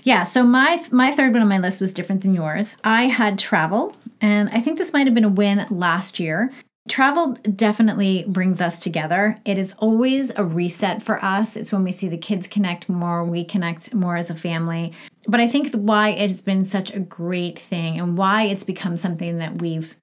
yeah, 0.04 0.24
so 0.24 0.44
my 0.44 0.84
my 0.92 1.12
third 1.12 1.34
one 1.34 1.42
on 1.42 1.48
my 1.48 1.58
list 1.58 1.82
was 1.82 1.94
different 1.94 2.22
than 2.22 2.34
yours. 2.34 2.78
I 2.84 3.04
had 3.04 3.38
travel, 3.38 3.96
and 4.22 4.50
I 4.50 4.60
think 4.60 4.78
this 4.78 4.94
might 4.94 5.08
have 5.08 5.14
been 5.14 5.26
a 5.26 5.30
win 5.30 5.66
last 5.70 6.20
year. 6.20 6.52
Travel 6.88 7.34
definitely 7.56 8.26
brings 8.28 8.62
us 8.62 8.80
together. 8.80 9.40
It 9.46 9.58
is 9.58 9.74
always 9.78 10.32
a 10.36 10.44
reset 10.44 11.04
for 11.04 11.24
us. 11.24 11.56
It's 11.56 11.72
when 11.72 11.84
we 11.84 11.92
see 11.92 12.08
the 12.08 12.18
kids 12.18 12.48
connect 12.48 12.88
more, 12.88 13.24
we 13.24 13.44
connect 13.44 13.94
more 13.94 14.16
as 14.16 14.30
a 14.30 14.36
family. 14.36 14.94
But 15.28 15.40
I 15.40 15.48
think 15.48 15.74
why 15.74 16.10
it 16.10 16.32
has 16.32 16.42
been 16.42 16.64
such 16.64 16.94
a 16.94 17.00
great 17.00 17.60
thing 17.60 18.00
and 18.00 18.18
why 18.18 18.44
it's 18.44 18.64
become 18.64 18.96
something 18.96 19.38
that 19.40 19.62
we've 19.62 19.98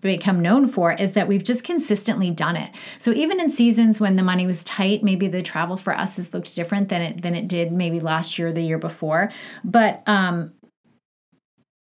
become 0.00 0.42
known 0.42 0.66
for 0.66 0.92
is 0.92 1.12
that 1.12 1.26
we've 1.26 1.42
just 1.42 1.64
consistently 1.64 2.30
done 2.30 2.56
it. 2.56 2.70
So 2.98 3.12
even 3.12 3.40
in 3.40 3.50
seasons 3.50 3.98
when 3.98 4.16
the 4.16 4.22
money 4.22 4.46
was 4.46 4.62
tight, 4.64 5.02
maybe 5.02 5.26
the 5.26 5.40
travel 5.42 5.76
for 5.78 5.96
us 5.96 6.16
has 6.16 6.34
looked 6.34 6.54
different 6.54 6.90
than 6.90 7.00
it 7.00 7.22
than 7.22 7.34
it 7.34 7.48
did 7.48 7.72
maybe 7.72 8.00
last 8.00 8.38
year 8.38 8.48
or 8.48 8.52
the 8.52 8.62
year 8.62 8.78
before. 8.78 9.30
But 9.64 10.02
um 10.06 10.52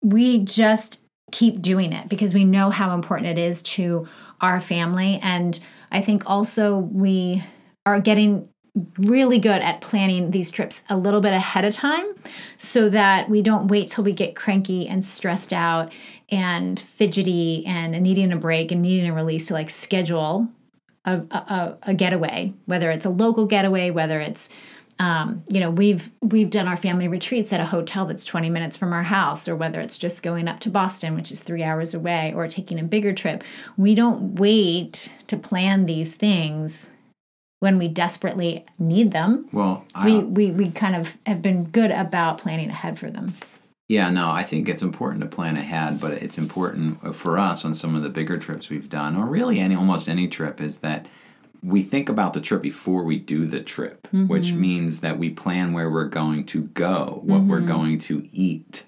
we 0.01 0.39
just 0.39 1.03
keep 1.31 1.61
doing 1.61 1.93
it 1.93 2.09
because 2.09 2.33
we 2.33 2.43
know 2.43 2.69
how 2.69 2.93
important 2.93 3.27
it 3.27 3.41
is 3.41 3.61
to 3.61 4.07
our 4.41 4.59
family. 4.61 5.19
And 5.21 5.59
I 5.91 6.01
think 6.01 6.23
also 6.25 6.77
we 6.77 7.43
are 7.85 7.99
getting 7.99 8.49
really 8.97 9.39
good 9.39 9.61
at 9.61 9.81
planning 9.81 10.31
these 10.31 10.51
trips 10.51 10.83
a 10.89 10.97
little 10.97 11.21
bit 11.21 11.33
ahead 11.33 11.65
of 11.65 11.73
time 11.73 12.05
so 12.57 12.89
that 12.89 13.29
we 13.29 13.41
don't 13.41 13.67
wait 13.67 13.89
till 13.89 14.03
we 14.03 14.13
get 14.13 14.35
cranky 14.35 14.87
and 14.87 15.03
stressed 15.03 15.51
out 15.51 15.91
and 16.29 16.79
fidgety 16.79 17.65
and 17.65 17.99
needing 18.01 18.31
a 18.31 18.37
break 18.37 18.71
and 18.71 18.81
needing 18.81 19.09
a 19.09 19.13
release 19.13 19.47
to 19.47 19.53
like 19.53 19.69
schedule 19.69 20.47
a, 21.05 21.17
a, 21.31 21.77
a 21.83 21.93
getaway, 21.93 22.53
whether 22.65 22.91
it's 22.91 23.05
a 23.05 23.09
local 23.09 23.47
getaway, 23.47 23.89
whether 23.89 24.19
it's 24.19 24.49
um, 24.99 25.43
you 25.47 25.59
know 25.59 25.71
we've 25.71 26.11
we've 26.21 26.49
done 26.49 26.67
our 26.67 26.75
family 26.75 27.07
retreats 27.07 27.53
at 27.53 27.59
a 27.59 27.65
hotel 27.65 28.05
that's 28.05 28.25
20 28.25 28.49
minutes 28.49 28.77
from 28.77 28.93
our 28.93 29.03
house 29.03 29.47
or 29.47 29.55
whether 29.55 29.79
it's 29.79 29.97
just 29.97 30.21
going 30.21 30.47
up 30.47 30.59
to 30.59 30.69
boston 30.69 31.15
which 31.15 31.31
is 31.31 31.41
three 31.41 31.63
hours 31.63 31.93
away 31.93 32.33
or 32.35 32.47
taking 32.47 32.79
a 32.79 32.83
bigger 32.83 33.13
trip. 33.13 33.43
We 33.77 33.95
don't 33.95 34.35
wait 34.35 35.13
to 35.27 35.37
plan 35.37 35.85
these 35.85 36.13
things 36.13 36.91
when 37.61 37.77
we 37.77 37.87
desperately 37.87 38.65
need 38.77 39.11
them. 39.11 39.47
Well 39.51 39.85
I, 39.95 40.05
we, 40.05 40.19
we 40.19 40.51
we 40.51 40.71
kind 40.71 40.95
of 40.95 41.17
have 41.25 41.41
been 41.41 41.63
good 41.63 41.91
about 41.91 42.37
planning 42.37 42.69
ahead 42.69 42.99
for 42.99 43.09
them. 43.09 43.33
Yeah, 43.87 44.11
no, 44.11 44.29
I 44.29 44.43
think 44.43 44.69
it's 44.69 44.83
important 44.83 45.21
to 45.21 45.27
plan 45.27 45.57
ahead, 45.57 45.99
but 45.99 46.13
it's 46.13 46.37
important 46.37 47.15
for 47.15 47.39
us 47.39 47.65
on 47.65 47.73
some 47.73 47.95
of 47.95 48.03
the 48.03 48.09
bigger 48.09 48.37
trips 48.37 48.69
we've 48.69 48.87
done, 48.87 49.15
or 49.15 49.25
really 49.25 49.59
any 49.59 49.73
almost 49.73 50.07
any 50.07 50.27
trip, 50.27 50.61
is 50.61 50.77
that 50.77 51.07
we 51.61 51.81
think 51.81 52.09
about 52.09 52.33
the 52.33 52.41
trip 52.41 52.61
before 52.61 53.03
we 53.03 53.17
do 53.17 53.45
the 53.45 53.61
trip, 53.61 54.03
mm-hmm. 54.07 54.27
which 54.27 54.53
means 54.53 54.99
that 54.99 55.17
we 55.17 55.29
plan 55.29 55.73
where 55.73 55.89
we're 55.89 56.05
going 56.05 56.45
to 56.45 56.63
go, 56.63 57.21
what 57.23 57.41
mm-hmm. 57.41 57.49
we're 57.49 57.61
going 57.61 57.99
to 57.99 58.27
eat. 58.31 58.85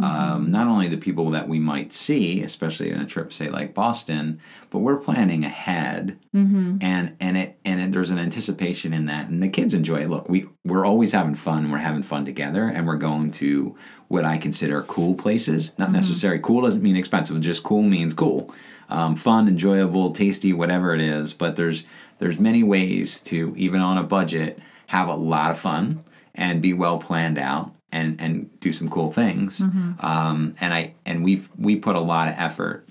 Mm-hmm. 0.00 0.32
Um, 0.32 0.50
not 0.50 0.66
only 0.66 0.88
the 0.88 0.98
people 0.98 1.30
that 1.30 1.48
we 1.48 1.58
might 1.58 1.90
see, 1.90 2.42
especially 2.42 2.90
in 2.90 3.00
a 3.00 3.06
trip, 3.06 3.32
say 3.32 3.48
like 3.48 3.72
Boston, 3.72 4.40
but 4.68 4.80
we're 4.80 4.98
planning 4.98 5.42
ahead, 5.42 6.18
mm-hmm. 6.34 6.76
and 6.82 7.16
and 7.18 7.38
it 7.38 7.58
and 7.64 7.80
it, 7.80 7.92
there's 7.92 8.10
an 8.10 8.18
anticipation 8.18 8.92
in 8.92 9.06
that, 9.06 9.28
and 9.28 9.42
the 9.42 9.48
kids 9.48 9.72
enjoy 9.72 10.02
it. 10.02 10.10
Look, 10.10 10.28
we 10.28 10.44
we're 10.66 10.84
always 10.84 11.12
having 11.12 11.34
fun. 11.34 11.70
We're 11.70 11.78
having 11.78 12.02
fun 12.02 12.26
together, 12.26 12.64
and 12.64 12.86
we're 12.86 12.98
going 12.98 13.30
to 13.32 13.74
what 14.08 14.26
I 14.26 14.36
consider 14.36 14.82
cool 14.82 15.14
places. 15.14 15.72
Not 15.78 15.86
mm-hmm. 15.86 15.94
necessarily 15.94 16.42
cool 16.42 16.60
doesn't 16.60 16.82
mean 16.82 16.96
expensive. 16.96 17.40
Just 17.40 17.62
cool 17.62 17.82
means 17.82 18.12
cool, 18.12 18.54
um, 18.90 19.16
fun, 19.16 19.48
enjoyable, 19.48 20.10
tasty, 20.12 20.52
whatever 20.52 20.94
it 20.94 21.00
is. 21.00 21.32
But 21.32 21.56
there's 21.56 21.86
there's 22.18 22.38
many 22.38 22.62
ways 22.62 23.20
to 23.20 23.52
even 23.56 23.80
on 23.80 23.98
a 23.98 24.02
budget 24.02 24.58
have 24.88 25.08
a 25.08 25.14
lot 25.14 25.50
of 25.50 25.58
fun 25.58 26.04
and 26.34 26.62
be 26.62 26.72
well 26.72 26.98
planned 26.98 27.38
out 27.38 27.72
and 27.92 28.20
and 28.20 28.60
do 28.60 28.72
some 28.72 28.88
cool 28.88 29.12
things. 29.12 29.60
Um, 30.00 30.54
and 30.60 30.72
I 30.72 30.94
and 31.04 31.24
we 31.24 31.44
we 31.56 31.76
put 31.76 31.96
a 31.96 32.00
lot 32.00 32.28
of 32.28 32.34
effort 32.38 32.86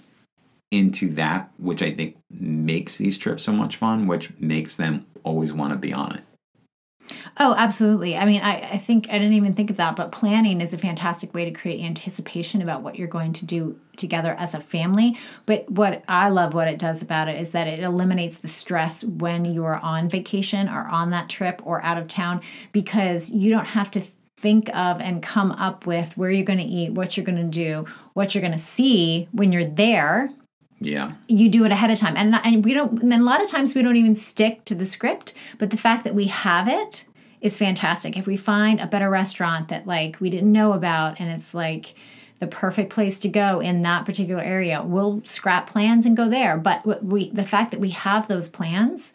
into 0.71 1.09
that, 1.13 1.51
which 1.57 1.81
I 1.81 1.91
think 1.91 2.17
makes 2.29 2.97
these 2.97 3.17
trips 3.17 3.43
so 3.43 3.53
much 3.53 3.77
fun, 3.77 4.07
which 4.07 4.31
makes 4.39 4.75
them 4.75 5.05
always 5.23 5.53
want 5.53 5.71
to 5.71 5.77
be 5.77 5.93
on 5.93 6.15
it. 6.15 6.23
Oh, 7.37 7.53
absolutely. 7.57 8.15
I 8.15 8.25
mean, 8.25 8.41
I, 8.41 8.71
I 8.71 8.77
think 8.77 9.07
I 9.09 9.13
didn't 9.13 9.33
even 9.33 9.53
think 9.53 9.69
of 9.69 9.77
that, 9.77 9.95
but 9.95 10.11
planning 10.11 10.61
is 10.61 10.73
a 10.73 10.77
fantastic 10.77 11.33
way 11.33 11.45
to 11.45 11.51
create 11.51 11.83
anticipation 11.83 12.61
about 12.61 12.81
what 12.81 12.97
you're 12.97 13.07
going 13.07 13.33
to 13.33 13.45
do 13.45 13.79
together 13.97 14.33
as 14.39 14.53
a 14.53 14.59
family. 14.59 15.17
But 15.45 15.69
what 15.69 16.03
I 16.07 16.29
love 16.29 16.53
what 16.53 16.67
it 16.67 16.79
does 16.79 17.01
about 17.01 17.27
it 17.27 17.39
is 17.39 17.51
that 17.51 17.67
it 17.67 17.79
eliminates 17.79 18.37
the 18.37 18.47
stress 18.47 19.03
when 19.03 19.45
you're 19.45 19.75
on 19.75 20.09
vacation 20.09 20.69
or 20.69 20.87
on 20.87 21.09
that 21.11 21.29
trip 21.29 21.61
or 21.65 21.81
out 21.83 21.97
of 21.97 22.07
town 22.07 22.41
because 22.71 23.29
you 23.29 23.51
don't 23.51 23.67
have 23.67 23.91
to 23.91 24.03
think 24.37 24.69
of 24.75 25.01
and 25.01 25.23
come 25.23 25.51
up 25.53 25.85
with 25.85 26.15
where 26.17 26.29
you're 26.29 26.45
going 26.45 26.59
to 26.59 26.65
eat, 26.65 26.91
what 26.91 27.17
you're 27.17 27.25
going 27.25 27.37
to 27.37 27.43
do, 27.43 27.85
what 28.13 28.33
you're 28.33 28.41
going 28.41 28.51
to 28.51 28.59
see 28.59 29.27
when 29.31 29.51
you're 29.51 29.65
there 29.65 30.29
Yeah. 30.79 31.13
you 31.27 31.49
do 31.49 31.63
it 31.65 31.71
ahead 31.71 31.89
of 31.89 31.97
time. 31.99 32.15
And 32.17 32.35
and 32.35 32.63
we 32.63 32.73
don't 32.73 33.01
and 33.01 33.13
a 33.13 33.23
lot 33.23 33.41
of 33.41 33.49
times 33.49 33.73
we 33.73 33.81
don't 33.81 33.95
even 33.95 34.15
stick 34.15 34.65
to 34.65 34.75
the 34.75 34.85
script 34.85 35.33
but 35.57 35.69
the 35.69 35.77
fact 35.77 36.03
that 36.03 36.13
we 36.13 36.25
have 36.25 36.67
it 36.67 37.05
is 37.41 37.57
fantastic. 37.57 38.17
If 38.17 38.27
we 38.27 38.37
find 38.37 38.79
a 38.79 38.87
better 38.87 39.09
restaurant 39.09 39.69
that 39.69 39.87
like 39.87 40.19
we 40.19 40.29
didn't 40.29 40.51
know 40.51 40.73
about 40.73 41.19
and 41.19 41.29
it's 41.29 41.53
like 41.53 41.95
the 42.39 42.47
perfect 42.47 42.91
place 42.91 43.19
to 43.19 43.29
go 43.29 43.61
in 43.61 43.81
that 43.83 44.05
particular 44.05 44.43
area 44.43 44.83
we'll 44.83 45.21
scrap 45.25 45.69
plans 45.69 46.05
and 46.05 46.17
go 46.17 46.29
there. 46.29 46.57
But 46.57 46.85
we 47.03 47.29
the 47.29 47.45
fact 47.45 47.71
that 47.71 47.79
we 47.79 47.91
have 47.91 48.27
those 48.27 48.49
plans 48.49 49.13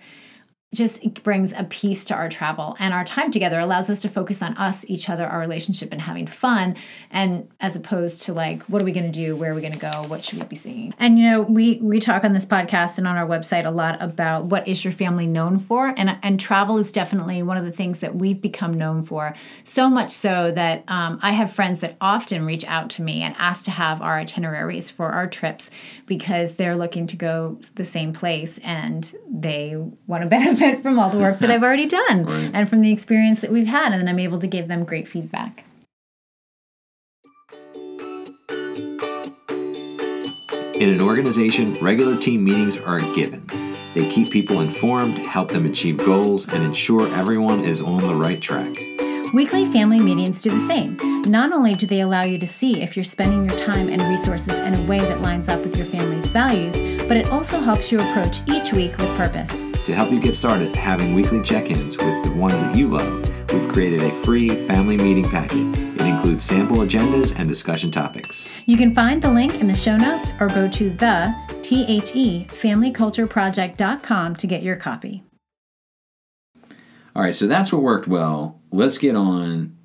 just 0.72 1.22
brings 1.24 1.52
a 1.52 1.64
peace 1.64 2.04
to 2.04 2.14
our 2.14 2.28
travel. 2.28 2.76
And 2.78 2.94
our 2.94 3.04
time 3.04 3.32
together 3.32 3.58
allows 3.58 3.90
us 3.90 4.00
to 4.02 4.08
focus 4.08 4.40
on 4.40 4.56
us 4.56 4.84
each 4.88 5.10
other 5.10 5.24
our 5.24 5.40
relationship 5.40 5.88
and 5.90 6.00
having 6.00 6.28
fun 6.28 6.76
and 7.10 7.48
as 7.60 7.74
opposed 7.74 8.22
to 8.22 8.32
like 8.32 8.62
what 8.64 8.80
are 8.80 8.84
we 8.84 8.92
going 8.92 9.10
to 9.10 9.18
do? 9.18 9.34
Where 9.34 9.50
are 9.50 9.54
we 9.54 9.62
going 9.62 9.72
to 9.72 9.78
go? 9.78 10.04
What 10.06 10.24
should 10.24 10.38
we 10.38 10.44
be 10.44 10.54
seeing? 10.54 10.94
And 10.98 11.18
you 11.18 11.28
know 11.28 11.42
we 11.42 11.78
we 11.82 11.98
talk 11.98 12.22
on 12.22 12.34
this 12.34 12.46
podcast 12.46 12.98
and 12.98 13.08
on 13.08 13.16
our 13.16 13.26
website 13.26 13.66
a 13.66 13.70
lot 13.70 14.00
about 14.00 14.44
what 14.46 14.68
is 14.68 14.84
your 14.84 14.92
family 14.92 15.26
known 15.26 15.58
for? 15.58 15.92
And 15.96 16.16
and 16.22 16.38
travel 16.38 16.78
is 16.78 16.92
definitely 16.92 17.42
one 17.42 17.56
of 17.56 17.64
the 17.64 17.72
things 17.72 17.98
that 17.98 18.14
we've 18.14 18.40
become 18.40 18.72
known 18.72 19.04
for. 19.04 19.34
So 19.64 19.90
much 19.90 20.12
so 20.12 20.52
that 20.52 20.84
um, 20.88 21.18
i 21.22 21.32
have 21.32 21.52
friends 21.52 21.80
that 21.80 21.96
often 22.00 22.44
reach 22.44 22.64
out 22.66 22.90
to 22.90 23.02
me 23.02 23.22
and 23.22 23.34
ask 23.38 23.64
to 23.64 23.70
have 23.70 24.00
our 24.02 24.18
itineraries 24.18 24.90
for 24.90 25.10
our 25.10 25.26
trips 25.26 25.70
because 26.06 26.54
they're 26.54 26.76
looking 26.76 27.06
to 27.06 27.16
go 27.16 27.58
the 27.74 27.84
same 27.84 28.12
place 28.12 28.58
and 28.58 29.14
they 29.28 29.76
want 30.06 30.22
to 30.28 30.28
benefit 30.60 30.82
from 30.82 30.98
all 30.98 31.10
the 31.10 31.18
work 31.18 31.38
that 31.40 31.50
I've 31.50 31.62
already 31.62 31.86
done 31.86 32.24
Right. 32.24 32.50
and 32.52 32.68
from 32.68 32.80
the 32.80 32.92
experience 32.92 33.40
that 33.40 33.50
we've 33.50 33.66
had. 33.66 33.92
And 33.92 34.00
then 34.00 34.08
I'm 34.08 34.18
able 34.18 34.38
to 34.38 34.46
give 34.46 34.68
them 34.68 34.84
great 34.84 35.08
feedback. 35.08 35.64
In 40.80 40.88
an 40.88 41.00
organization, 41.02 41.74
regular 41.82 42.16
team 42.16 42.42
meetings 42.42 42.78
are 42.78 42.98
a 42.98 43.14
given. 43.14 43.46
They 43.92 44.08
keep 44.08 44.30
people 44.30 44.60
informed, 44.60 45.18
help 45.18 45.50
them 45.50 45.66
achieve 45.66 45.98
goals, 45.98 46.48
and 46.48 46.62
ensure 46.62 47.06
everyone 47.14 47.60
is 47.64 47.82
on 47.82 47.98
the 47.98 48.14
right 48.14 48.40
track. 48.40 48.76
Weekly 49.34 49.66
family 49.66 50.00
meetings 50.00 50.40
do 50.40 50.50
the 50.50 50.58
same. 50.60 50.96
Not 51.26 51.52
only 51.52 51.74
do 51.74 51.86
they 51.86 52.00
allow 52.00 52.22
you 52.22 52.38
to 52.38 52.46
see 52.46 52.80
if 52.82 52.96
you're 52.96 53.04
spending 53.04 53.48
your 53.48 53.58
time 53.58 53.88
and 53.88 54.00
resources 54.02 54.58
in 54.58 54.74
a 54.74 54.82
way 54.84 54.98
that 55.00 55.20
lines 55.20 55.48
up 55.48 55.60
with 55.60 55.76
your 55.76 55.86
family's 55.86 56.30
values, 56.30 56.74
but 57.06 57.16
it 57.16 57.30
also 57.30 57.60
helps 57.60 57.92
you 57.92 58.00
approach 58.00 58.40
each 58.46 58.72
week 58.72 58.96
with 58.96 59.14
purpose. 59.16 59.69
To 59.86 59.94
help 59.94 60.12
you 60.12 60.20
get 60.20 60.34
started 60.34 60.76
having 60.76 61.14
weekly 61.14 61.40
check 61.42 61.70
ins 61.70 61.96
with 61.96 62.24
the 62.24 62.30
ones 62.32 62.62
that 62.62 62.76
you 62.76 62.88
love, 62.88 63.52
we've 63.52 63.68
created 63.68 64.02
a 64.02 64.10
free 64.22 64.50
family 64.66 64.96
meeting 64.96 65.28
packet. 65.28 65.58
It 65.98 66.02
includes 66.02 66.44
sample 66.44 66.78
agendas 66.78 67.36
and 67.36 67.48
discussion 67.48 67.90
topics. 67.90 68.48
You 68.66 68.76
can 68.76 68.94
find 68.94 69.20
the 69.20 69.30
link 69.30 69.54
in 69.54 69.66
the 69.66 69.74
show 69.74 69.96
notes 69.96 70.34
or 70.38 70.48
go 70.48 70.68
to 70.68 70.90
the 70.90 71.34
THE 71.62 72.46
to 74.36 74.46
get 74.46 74.62
your 74.62 74.76
copy. 74.76 75.24
All 77.16 77.22
right, 77.22 77.34
so 77.34 77.46
that's 77.46 77.72
what 77.72 77.82
worked 77.82 78.06
well. 78.06 78.60
Let's 78.70 78.98
get 78.98 79.16
on 79.16 79.76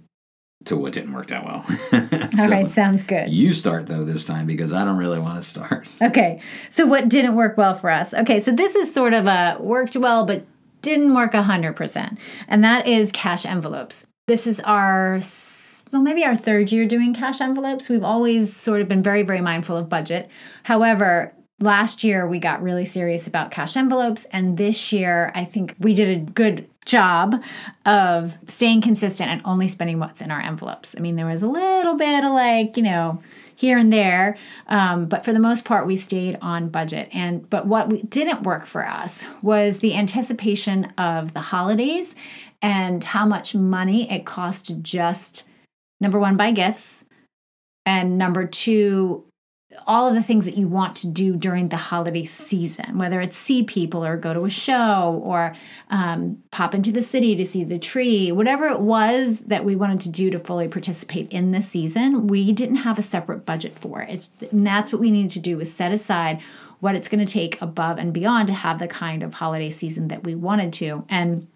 to 0.66 0.76
what 0.76 0.94
didn't 0.94 1.14
work 1.14 1.28
that 1.28 1.46
well. 1.46 1.66
All 2.40 2.50
right, 2.50 2.70
sounds 2.70 3.04
good. 3.04 3.30
You 3.30 3.54
start 3.54 3.88
though 3.88 4.04
this 4.04 4.26
time 4.26 4.48
because 4.48 4.74
I 4.74 4.84
don't 4.84 4.98
really 4.98 5.20
want 5.20 5.38
to 5.38 5.44
start. 5.44 5.88
Okay, 6.02 6.42
so 6.70 6.86
what 6.86 7.10
didn't 7.10 7.36
work 7.36 7.58
well 7.58 7.74
for 7.74 7.90
us? 7.90 8.14
Okay, 8.14 8.40
so 8.40 8.52
this 8.52 8.76
is 8.76 8.94
sort 8.94 9.14
of 9.14 9.26
a 9.26 9.58
worked 9.60 9.96
well, 9.96 10.26
but 10.26 10.46
didn't 10.82 11.14
work 11.16 11.32
100%, 11.32 12.18
and 12.48 12.64
that 12.64 12.88
is 12.88 13.12
cash 13.12 13.46
envelopes. 13.46 14.06
This 14.28 14.46
is 14.46 14.60
our, 14.60 15.20
well, 15.92 16.02
maybe 16.02 16.24
our 16.24 16.36
third 16.36 16.72
year 16.72 16.86
doing 16.86 17.14
cash 17.14 17.42
envelopes. 17.42 17.90
We've 17.90 18.04
always 18.04 18.56
sort 18.56 18.82
of 18.82 18.88
been 18.88 19.02
very, 19.02 19.24
very 19.24 19.42
mindful 19.42 19.78
of 19.78 19.90
budget. 19.90 20.30
However, 20.64 21.34
last 21.60 22.04
year 22.04 22.28
we 22.28 22.40
got 22.40 22.62
really 22.62 22.86
serious 22.86 23.28
about 23.28 23.52
cash 23.52 23.76
envelopes, 23.76 24.26
and 24.26 24.58
this 24.58 24.92
year 24.92 25.32
I 25.34 25.46
think 25.46 25.76
we 25.80 25.94
did 25.94 26.10
a 26.10 26.32
good 26.32 26.70
job 26.86 27.44
of 27.86 28.38
staying 28.48 28.82
consistent 28.82 29.30
and 29.30 29.42
only 29.44 29.68
spending 29.68 30.00
what's 30.00 30.22
in 30.22 30.32
our 30.32 30.40
envelopes. 30.40 30.96
I 30.98 31.02
mean, 31.02 31.16
there 31.16 31.26
was 31.26 31.42
a 31.42 31.48
little 31.48 31.96
bit 31.96 32.24
of 32.24 32.32
like, 32.32 32.78
you 32.78 32.84
know, 32.84 33.22
here 33.56 33.78
and 33.78 33.92
there, 33.92 34.38
um, 34.68 35.06
but 35.08 35.26
for 35.26 35.34
the 35.34 35.40
most 35.40 35.66
part, 35.66 35.88
we 35.88 35.96
stayed 35.96 36.38
on 36.42 36.70
budget. 36.70 37.10
And 37.12 37.50
but 37.50 37.66
what 37.66 37.90
we 37.90 38.04
didn't 38.04 38.44
work 38.44 38.66
for 38.66 38.88
us 38.88 39.26
was 39.42 39.80
the 39.80 39.96
anticipation 39.96 40.86
of 40.98 41.34
the 41.34 41.42
holidays 41.42 42.16
and 42.62 43.04
how 43.04 43.26
much 43.26 43.56
money 43.56 44.10
it 44.12 44.26
cost 44.26 44.82
just 44.82 45.48
number 46.02 46.20
one 46.20 46.38
buy 46.38 46.52
gifts, 46.52 47.06
and 47.86 48.18
number 48.18 48.46
two 48.46 49.25
all 49.88 50.08
of 50.08 50.16
the 50.16 50.22
things 50.22 50.46
that 50.46 50.58
you 50.58 50.68
want 50.68 50.96
to 50.98 51.08
do 51.08 51.36
during 51.36 51.70
the 51.70 51.78
holiday 51.78 52.24
season, 52.24 52.98
whether 52.98 53.22
it's 53.22 53.38
see 53.38 53.64
people 53.64 54.06
or 54.06 54.18
go 54.18 54.34
to 54.34 54.46
a 54.46 54.50
show 54.50 55.22
or 55.24 55.56
um, 55.90 56.42
pop 56.52 56.74
into 56.74 56.92
the 56.92 57.02
city 57.02 57.36
to 57.36 57.46
see 57.46 57.64
the 57.64 57.80
tree, 57.80 58.32
whatever 58.32 58.68
it 58.68 58.80
was 58.80 59.42
that 59.42 59.66
we 59.66 59.76
wanted 59.76 60.00
to 60.02 60.10
do 60.10 60.30
to 60.30 60.40
fully 60.40 60.68
participate 60.68 61.32
in 61.32 61.52
the 61.52 61.62
season, 61.62 62.28
we 62.28 62.52
didn't 62.52 62.78
have 62.78 63.00
a 63.00 63.04
separate 63.04 63.46
budget 63.46 63.78
for 63.78 64.02
it. 64.02 64.28
And 64.52 64.66
that's 64.66 64.92
what 64.92 65.02
we 65.02 65.12
needed 65.12 65.32
to 65.32 65.40
do 65.40 65.58
was 65.58 65.72
set 65.72 65.92
aside 65.92 66.42
what 66.80 66.96
it's 66.96 67.08
going 67.08 67.26
to 67.26 67.32
take 67.32 67.62
above 67.62 67.98
and 67.98 68.14
beyond 68.14 68.48
to 68.48 68.54
have 68.54 68.80
the 68.80 68.88
kind 68.88 69.24
of 69.24 69.34
holiday 69.34 69.70
season 69.70 70.10
that 70.10 70.24
we 70.24 70.36
wanted 70.36 70.74
to. 70.74 71.06
And 71.10 71.48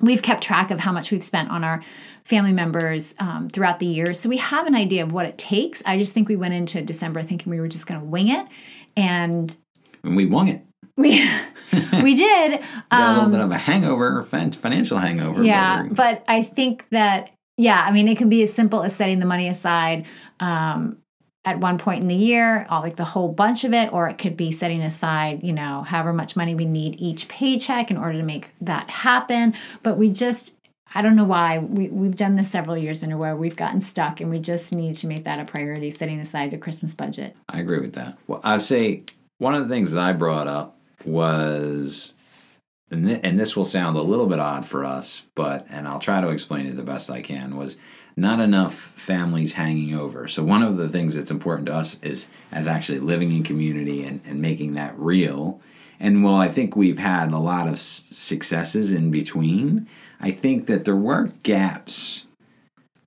we've 0.00 0.22
kept 0.22 0.42
track 0.42 0.70
of 0.70 0.80
how 0.80 0.92
much 0.92 1.10
we've 1.10 1.22
spent 1.24 1.50
on 1.50 1.64
our 1.64 1.82
family 2.24 2.52
members 2.52 3.14
um, 3.18 3.48
throughout 3.48 3.78
the 3.78 3.86
year 3.86 4.12
so 4.14 4.28
we 4.28 4.36
have 4.36 4.66
an 4.66 4.74
idea 4.74 5.02
of 5.02 5.12
what 5.12 5.24
it 5.26 5.38
takes 5.38 5.82
i 5.86 5.96
just 5.98 6.12
think 6.12 6.28
we 6.28 6.36
went 6.36 6.54
into 6.54 6.82
december 6.82 7.22
thinking 7.22 7.50
we 7.50 7.60
were 7.60 7.68
just 7.68 7.86
going 7.86 7.98
to 8.00 8.06
wing 8.06 8.28
it 8.28 8.46
and 8.96 9.56
And 10.04 10.16
we 10.16 10.26
won 10.26 10.48
it. 10.48 10.62
we 10.96 11.10
we 12.02 12.14
did 12.14 12.60
Got 12.60 12.64
a 12.90 13.08
little 13.12 13.24
um, 13.24 13.30
bit 13.30 13.40
of 13.40 13.50
a 13.50 13.58
hangover, 13.58 14.22
financial 14.24 14.98
hangover. 14.98 15.42
yeah 15.42 15.84
but 15.84 15.94
but 15.94 16.24
i 16.28 16.42
think 16.42 16.84
that 16.90 17.30
yeah 17.56 17.82
i 17.86 17.90
mean 17.90 18.08
it 18.08 18.18
can 18.18 18.28
be 18.28 18.42
as 18.42 18.52
simple 18.52 18.82
as 18.82 18.94
setting 18.94 19.18
the 19.18 19.26
money 19.26 19.48
aside 19.48 20.06
um, 20.40 20.98
at 21.44 21.60
one 21.60 21.78
point 21.78 22.02
in 22.02 22.08
the 22.08 22.14
year 22.14 22.66
all 22.68 22.82
like 22.82 22.96
the 22.96 23.04
whole 23.04 23.28
bunch 23.28 23.64
of 23.64 23.72
it 23.72 23.92
or 23.92 24.08
it 24.08 24.18
could 24.18 24.36
be 24.36 24.50
setting 24.50 24.82
aside 24.82 25.42
you 25.42 25.52
know 25.52 25.82
however 25.82 26.12
much 26.12 26.36
money 26.36 26.54
we 26.54 26.64
need 26.64 27.00
each 27.00 27.28
paycheck 27.28 27.90
in 27.90 27.96
order 27.96 28.18
to 28.18 28.24
make 28.24 28.50
that 28.60 28.90
happen 28.90 29.54
but 29.82 29.96
we 29.96 30.10
just 30.10 30.52
i 30.94 31.00
don't 31.00 31.16
know 31.16 31.24
why 31.24 31.58
we, 31.58 31.88
we've 31.88 32.16
done 32.16 32.36
this 32.36 32.50
several 32.50 32.76
years 32.76 33.02
in 33.02 33.12
a 33.12 33.16
row 33.16 33.34
we've 33.34 33.56
gotten 33.56 33.80
stuck 33.80 34.20
and 34.20 34.30
we 34.30 34.38
just 34.38 34.72
need 34.74 34.94
to 34.94 35.06
make 35.06 35.24
that 35.24 35.38
a 35.38 35.44
priority 35.44 35.90
setting 35.90 36.20
aside 36.20 36.50
the 36.50 36.58
christmas 36.58 36.92
budget 36.92 37.34
I 37.48 37.60
agree 37.60 37.80
with 37.80 37.94
that. 37.94 38.18
Well, 38.26 38.40
I 38.44 38.58
say 38.58 39.02
one 39.38 39.54
of 39.54 39.62
the 39.66 39.74
things 39.74 39.92
that 39.92 40.00
I 40.00 40.12
brought 40.12 40.46
up 40.46 40.76
was, 41.04 42.12
and, 42.90 43.06
th- 43.06 43.20
and 43.22 43.38
this 43.38 43.56
will 43.56 43.64
sound 43.64 43.96
a 43.96 44.02
little 44.02 44.26
bit 44.26 44.38
odd 44.38 44.66
for 44.66 44.84
us, 44.84 45.22
but, 45.34 45.66
and 45.70 45.86
I'll 45.86 45.98
try 45.98 46.20
to 46.20 46.28
explain 46.28 46.66
it 46.66 46.76
the 46.76 46.82
best 46.82 47.10
I 47.10 47.22
can, 47.22 47.56
was 47.56 47.76
not 48.16 48.40
enough 48.40 48.74
families 48.74 49.52
hanging 49.52 49.94
over. 49.94 50.26
So, 50.28 50.42
one 50.42 50.62
of 50.62 50.76
the 50.76 50.88
things 50.88 51.14
that's 51.14 51.30
important 51.30 51.66
to 51.66 51.74
us 51.74 51.98
is 52.02 52.28
as 52.50 52.66
actually 52.66 53.00
living 53.00 53.32
in 53.32 53.42
community 53.42 54.04
and, 54.04 54.20
and 54.24 54.40
making 54.40 54.74
that 54.74 54.98
real. 54.98 55.60
And 56.00 56.22
while 56.22 56.36
I 56.36 56.48
think 56.48 56.76
we've 56.76 56.98
had 56.98 57.32
a 57.32 57.38
lot 57.38 57.66
of 57.66 57.74
s- 57.74 58.04
successes 58.10 58.92
in 58.92 59.10
between, 59.10 59.88
I 60.20 60.30
think 60.30 60.66
that 60.66 60.84
there 60.84 60.96
were 60.96 61.32
gaps 61.42 62.24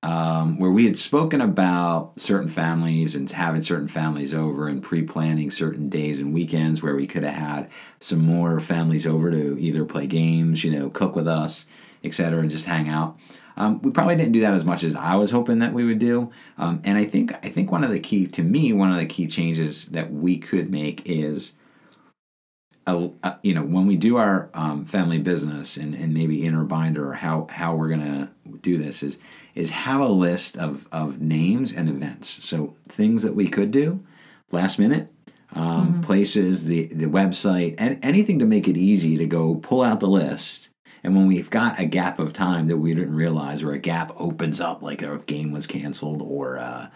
um, 0.04 0.58
where 0.58 0.72
we 0.72 0.86
had 0.86 0.98
spoken 0.98 1.42
about 1.42 2.14
certain 2.20 2.48
families 2.48 3.14
and 3.14 3.30
having 3.30 3.62
certain 3.62 3.88
families 3.88 4.34
over 4.34 4.68
and 4.68 4.82
pre-planning 4.82 5.52
certain 5.52 5.90
days 5.90 6.20
and 6.20 6.34
weekends 6.34 6.82
where 6.82 6.96
we 6.96 7.06
could 7.06 7.24
have 7.24 7.36
had 7.36 7.70
some 8.00 8.20
more 8.20 8.60
families 8.60 9.06
over 9.06 9.30
to 9.30 9.60
either 9.60 9.86
play 9.86 10.08
games, 10.08 10.64
you 10.64 10.72
know, 10.72 10.90
cook 10.90 11.16
with 11.16 11.28
us, 11.28 11.66
etc., 12.04 12.40
and 12.40 12.50
just 12.50 12.66
hang 12.66 12.90
out. 12.90 13.18
Um, 13.58 13.80
we 13.82 13.92
probably 13.92 14.16
didn't 14.16 14.32
do 14.32 14.42
that 14.42 14.54
as 14.54 14.66
much 14.66 14.84
as 14.84 14.96
I 14.96 15.16
was 15.16 15.30
hoping 15.30 15.60
that 15.60 15.74
we 15.74 15.84
would 15.84 16.00
do. 16.00 16.32
Um, 16.58 16.82
and 16.84 16.98
I 16.98 17.06
think 17.06 17.34
I 17.46 17.50
think 17.50 17.72
one 17.72 17.84
of 17.84 17.92
the 17.92 18.00
key 18.00 18.26
to 18.28 18.42
me, 18.42 18.74
one 18.74 18.92
of 18.92 18.98
the 18.98 19.06
key 19.06 19.28
changes 19.28 19.86
that 19.86 20.12
we 20.12 20.38
could 20.38 20.72
make 20.72 21.04
is 21.06 21.54
a 22.92 23.38
you 23.44 23.54
know 23.54 23.64
when 23.64 23.88
we 23.88 23.96
do 23.96 24.18
our 24.18 24.50
um, 24.54 24.86
family 24.86 25.20
business 25.20 25.78
and, 25.78 25.94
and 25.94 26.14
maybe 26.14 26.46
inner 26.46 26.64
binder 26.64 27.12
or 27.12 27.14
how 27.14 27.48
how 27.50 27.76
we're 27.76 27.90
gonna 27.90 28.32
do 28.62 28.78
this 28.78 29.04
is 29.04 29.18
is 29.56 29.70
have 29.72 30.02
a 30.02 30.08
list 30.08 30.58
of 30.58 30.88
of 30.92 31.22
names 31.22 31.72
and 31.72 31.90
events. 31.90 32.44
So 32.44 32.76
things 32.84 33.24
that 33.24 33.36
we 33.36 33.48
could 33.48 33.72
do 33.72 34.04
last 34.52 34.80
minute. 34.80 35.12
Um, 35.54 36.02
Places, 36.02 36.64
the 36.64 36.86
the 36.86 37.08
website, 37.08 37.76
and 37.78 38.00
anything 38.02 38.40
to 38.40 38.46
make 38.46 38.70
it 38.70 38.78
easy 38.78 39.18
to 39.18 39.26
go 39.26 39.56
pull 39.56 39.82
out 39.82 40.00
the 40.00 40.08
list 40.08 40.70
and 41.04 41.16
when 41.16 41.28
we've 41.28 41.50
got 41.50 41.80
a 41.80 41.86
gap 41.86 42.20
of 42.20 42.34
time 42.34 42.68
that 42.68 42.78
we 42.78 42.94
didn't 42.94 43.16
realize, 43.16 43.64
or 43.64 43.72
a 43.72 43.80
gap 43.80 44.12
opens 44.18 44.62
up, 44.62 44.82
like 44.82 45.02
a 45.02 45.18
game 45.26 45.52
was 45.52 45.68
canceled, 45.68 46.22
or 46.22 46.60
uh, 46.60 46.90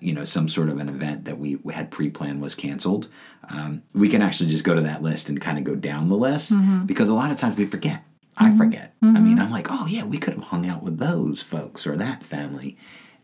you 0.00 0.12
know 0.12 0.24
some 0.24 0.48
sort 0.48 0.68
of 0.68 0.78
an 0.78 0.88
event 0.88 1.24
that 1.24 1.38
we, 1.38 1.56
we 1.56 1.72
had 1.72 1.90
pre-planned 1.90 2.40
was 2.40 2.54
canceled, 2.54 3.08
um, 3.50 3.82
we 3.94 4.08
can 4.08 4.22
actually 4.22 4.50
just 4.50 4.64
go 4.64 4.74
to 4.74 4.80
that 4.82 5.02
list 5.02 5.28
and 5.28 5.40
kind 5.40 5.58
of 5.58 5.64
go 5.64 5.74
down 5.74 6.08
the 6.08 6.16
list 6.16 6.52
mm-hmm. 6.52 6.86
because 6.86 7.08
a 7.08 7.14
lot 7.14 7.30
of 7.30 7.36
times 7.36 7.56
we 7.56 7.66
forget. 7.66 8.02
I 8.36 8.48
mm-hmm. 8.48 8.58
forget. 8.58 8.94
I 9.00 9.06
mm-hmm. 9.06 9.24
mean, 9.24 9.38
I'm 9.38 9.50
like, 9.50 9.68
oh 9.70 9.86
yeah, 9.86 10.04
we 10.04 10.18
could 10.18 10.34
have 10.34 10.44
hung 10.44 10.66
out 10.66 10.82
with 10.82 10.98
those 10.98 11.42
folks 11.42 11.86
or 11.86 11.96
that 11.96 12.24
family, 12.24 12.76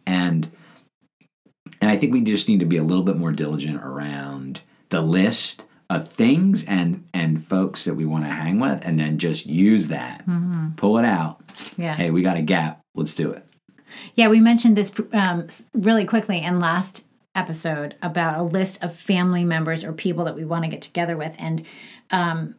and 0.07 0.51
and 1.81 1.91
I 1.91 1.97
think 1.97 2.13
we 2.13 2.21
just 2.21 2.49
need 2.49 2.61
to 2.61 2.67
be 2.67 2.77
a 2.77 2.85
little 2.85 3.03
bit 3.03 3.17
more 3.17 3.33
diligent 3.33 3.83
around 3.83 4.61
the 4.91 5.01
list 5.01 5.67
of 5.89 6.09
things 6.09 6.65
and 6.65 7.05
and 7.13 7.45
folks 7.45 7.85
that 7.85 7.95
we 7.95 8.05
want 8.05 8.25
to 8.25 8.31
hang 8.31 8.61
with, 8.61 8.85
and 8.85 9.01
then 9.01 9.19
just 9.19 9.47
use 9.47 9.89
that, 9.89 10.25
pull 10.77 10.99
it 10.99 11.05
out. 11.05 11.41
Yeah. 11.77 11.97
Hey, 11.97 12.11
we 12.11 12.23
got 12.23 12.37
a 12.37 12.43
gap. 12.43 12.81
Let's 12.95 13.15
do 13.15 13.33
it. 13.33 13.45
Yeah, 14.15 14.29
we 14.29 14.41
mentioned 14.41 14.77
this 14.77 14.93
um, 15.13 15.47
really 15.75 16.05
quickly 16.05 16.43
in 16.43 16.59
last 16.59 17.07
episode 17.35 17.95
about 18.03 18.39
a 18.39 18.43
list 18.43 18.83
of 18.83 18.95
family 18.95 19.45
members 19.45 19.85
or 19.85 19.93
people 19.93 20.25
that 20.25 20.35
we 20.35 20.45
want 20.45 20.65
to 20.65 20.71
get 20.71 20.83
together 20.83 21.17
with. 21.17 21.35
And 21.39 21.65
um, 22.11 22.57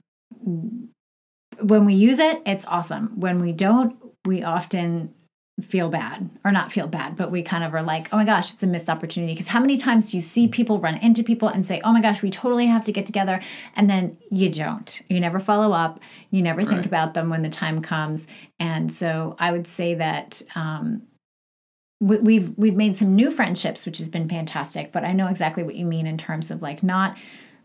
when 1.60 1.86
we 1.86 1.94
use 1.94 2.20
it, 2.20 2.42
it's 2.46 2.66
awesome. 2.66 3.20
When 3.20 3.40
we 3.42 3.52
don't, 3.52 3.96
we 4.26 4.44
often 4.44 5.14
feel 5.62 5.90
bad 5.90 6.28
or 6.44 6.52
not 6.52 6.72
feel 6.72 6.88
bad, 6.88 7.16
but 7.16 7.30
we 7.30 7.44
kind 7.44 7.64
of 7.64 7.74
are 7.76 7.84
like, 7.84 8.08
oh 8.12 8.18
my 8.18 8.26
gosh, 8.26 8.54
it's 8.54 8.64
a 8.64 8.68
missed 8.68 8.90
opportunity. 8.90 9.34
Because 9.34 9.50
how 9.50 9.60
many 9.60 9.78
times 9.78 10.10
do 10.10 10.18
you 10.18 10.22
see 10.22 10.48
people 10.48 10.80
run 10.80 10.96
into 10.98 11.24
people 11.24 11.50
and 11.50 11.66
say, 11.66 11.82
oh 11.84 11.92
my 11.94 12.02
gosh, 12.02 12.22
we 12.24 12.32
totally 12.32 12.66
have 12.66 12.84
to 12.86 12.92
get 12.92 13.06
together? 13.06 13.42
And 13.76 13.90
then 13.90 14.18
you 14.32 14.50
don't. 14.50 15.02
You 15.10 15.20
never 15.20 15.40
follow 15.40 15.72
up. 15.74 16.00
You 16.32 16.42
never 16.42 16.62
think 16.64 16.78
Right. 16.78 16.86
about 16.86 17.14
them 17.14 17.30
when 17.30 17.44
the 17.44 17.50
time 17.50 17.82
comes. 17.82 18.28
And 18.60 18.92
so 18.92 19.36
I 19.38 19.52
would 19.52 19.68
say 19.68 19.96
that 19.96 20.42
um, 20.56 21.04
we, 22.02 22.18
we've 22.18 22.58
we've 22.58 22.76
made 22.76 22.98
some 22.98 23.16
new 23.16 23.32
friendships, 23.32 23.86
which 23.86 24.00
has 24.00 24.10
been 24.10 24.28
fantastic. 24.28 24.92
But 24.92 25.06
I 25.06 25.14
know 25.14 25.28
exactly 25.28 25.64
what 25.64 25.76
you 25.76 25.86
mean 25.86 26.08
in 26.08 26.18
terms 26.18 26.52
of 26.52 26.62
like 26.62 26.84
not 26.84 27.18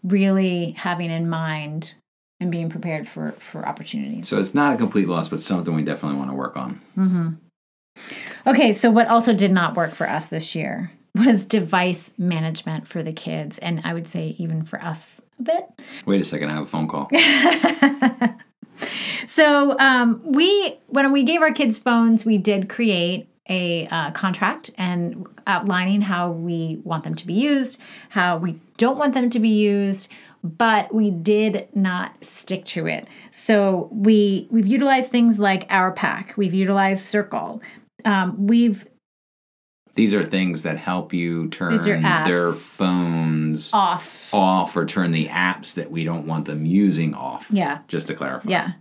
really 0.05 0.73
having 0.73 1.11
in 1.11 1.29
mind 1.29 1.95
and 2.39 2.51
being 2.51 2.69
prepared 2.69 3.09
for 3.09 3.33
for 3.33 3.67
opportunities. 3.67 4.29
So 4.29 4.39
it's 4.39 4.55
not 4.55 4.75
a 4.75 4.77
complete 4.77 5.09
loss, 5.09 5.29
but 5.29 5.41
something 5.41 5.75
we 5.75 5.83
definitely 5.83 6.19
want 6.19 6.31
to 6.31 6.37
work 6.37 6.57
on. 6.57 6.81
Okay, 8.47 8.73
so 8.73 8.91
what 8.91 9.09
also 9.09 9.33
did 9.33 9.51
not 9.51 9.75
work 9.75 9.93
for 9.93 10.09
us 10.09 10.29
this 10.29 10.55
year 10.55 10.93
was 11.15 11.47
device 11.47 12.11
management 12.19 12.87
for 12.87 13.03
the 13.03 13.13
kids, 13.13 13.59
and 13.59 13.81
I 13.85 13.95
would 13.95 14.07
say 14.07 14.37
even 14.39 14.65
for 14.65 14.81
us 14.83 15.23
a 15.39 15.43
bit. 15.43 15.67
Wait 16.05 16.21
a 16.21 16.25
second, 16.25 16.51
I 16.51 16.53
have 16.53 16.65
a 16.65 16.67
phone 16.67 16.87
call. 16.87 17.11
So 19.37 19.79
um, 19.79 20.23
we, 20.25 20.79
when 20.87 21.13
we 21.13 21.23
gave 21.23 21.43
our 21.43 21.53
kids 21.53 21.79
phones, 21.79 22.25
we 22.25 22.39
did 22.39 22.71
create 22.71 23.29
a 23.49 23.87
uh, 23.89 24.11
contract 24.11 24.71
and 24.77 25.27
outlining 25.47 26.01
how 26.01 26.31
we 26.31 26.81
want 26.85 27.05
them 27.05 27.15
to 27.15 27.27
be 27.27 27.35
used, 27.35 27.81
how 28.11 28.37
we 28.39 28.61
don't 28.77 28.99
want 28.99 29.15
them 29.15 29.31
to 29.31 29.39
be 29.39 29.49
used, 29.51 30.11
but 30.43 30.93
we 30.95 31.11
did 31.11 31.69
not 31.75 32.25
stick 32.25 32.65
to 32.67 32.87
it. 32.87 33.09
So 33.31 33.89
we 33.93 34.49
we've 34.51 34.67
utilized 34.67 35.11
things 35.11 35.39
like 35.39 35.69
OurPact, 35.69 36.37
we've 36.37 36.55
utilized 36.55 37.05
Circle, 37.05 37.63
um, 38.05 38.47
we've 38.47 38.87
These 39.95 40.13
are 40.15 40.23
things 40.23 40.63
that 40.63 40.77
help 40.77 41.13
you 41.13 41.49
turn 41.49 41.73
These 41.73 41.89
are 41.89 41.97
apps. 41.97 42.27
their 42.27 42.53
phones 42.53 43.73
off. 43.73 44.33
off 44.33 44.77
or 44.77 44.85
turn 44.87 45.11
the 45.13 45.29
apps 45.29 45.75
that 45.75 45.91
we 45.91 46.05
don't 46.05 46.27
want 46.27 46.45
them 46.45 46.67
using 46.67 47.15
off. 47.15 47.47
Yeah. 47.51 47.79
Just 47.89 48.09
to 48.09 48.15
clarify. 48.15 48.51
Yeah. 48.51 48.73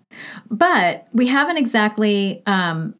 But 0.49 1.07
we 1.13 1.27
haven't 1.27 1.57
exactly 1.57 2.43
um, 2.45 2.95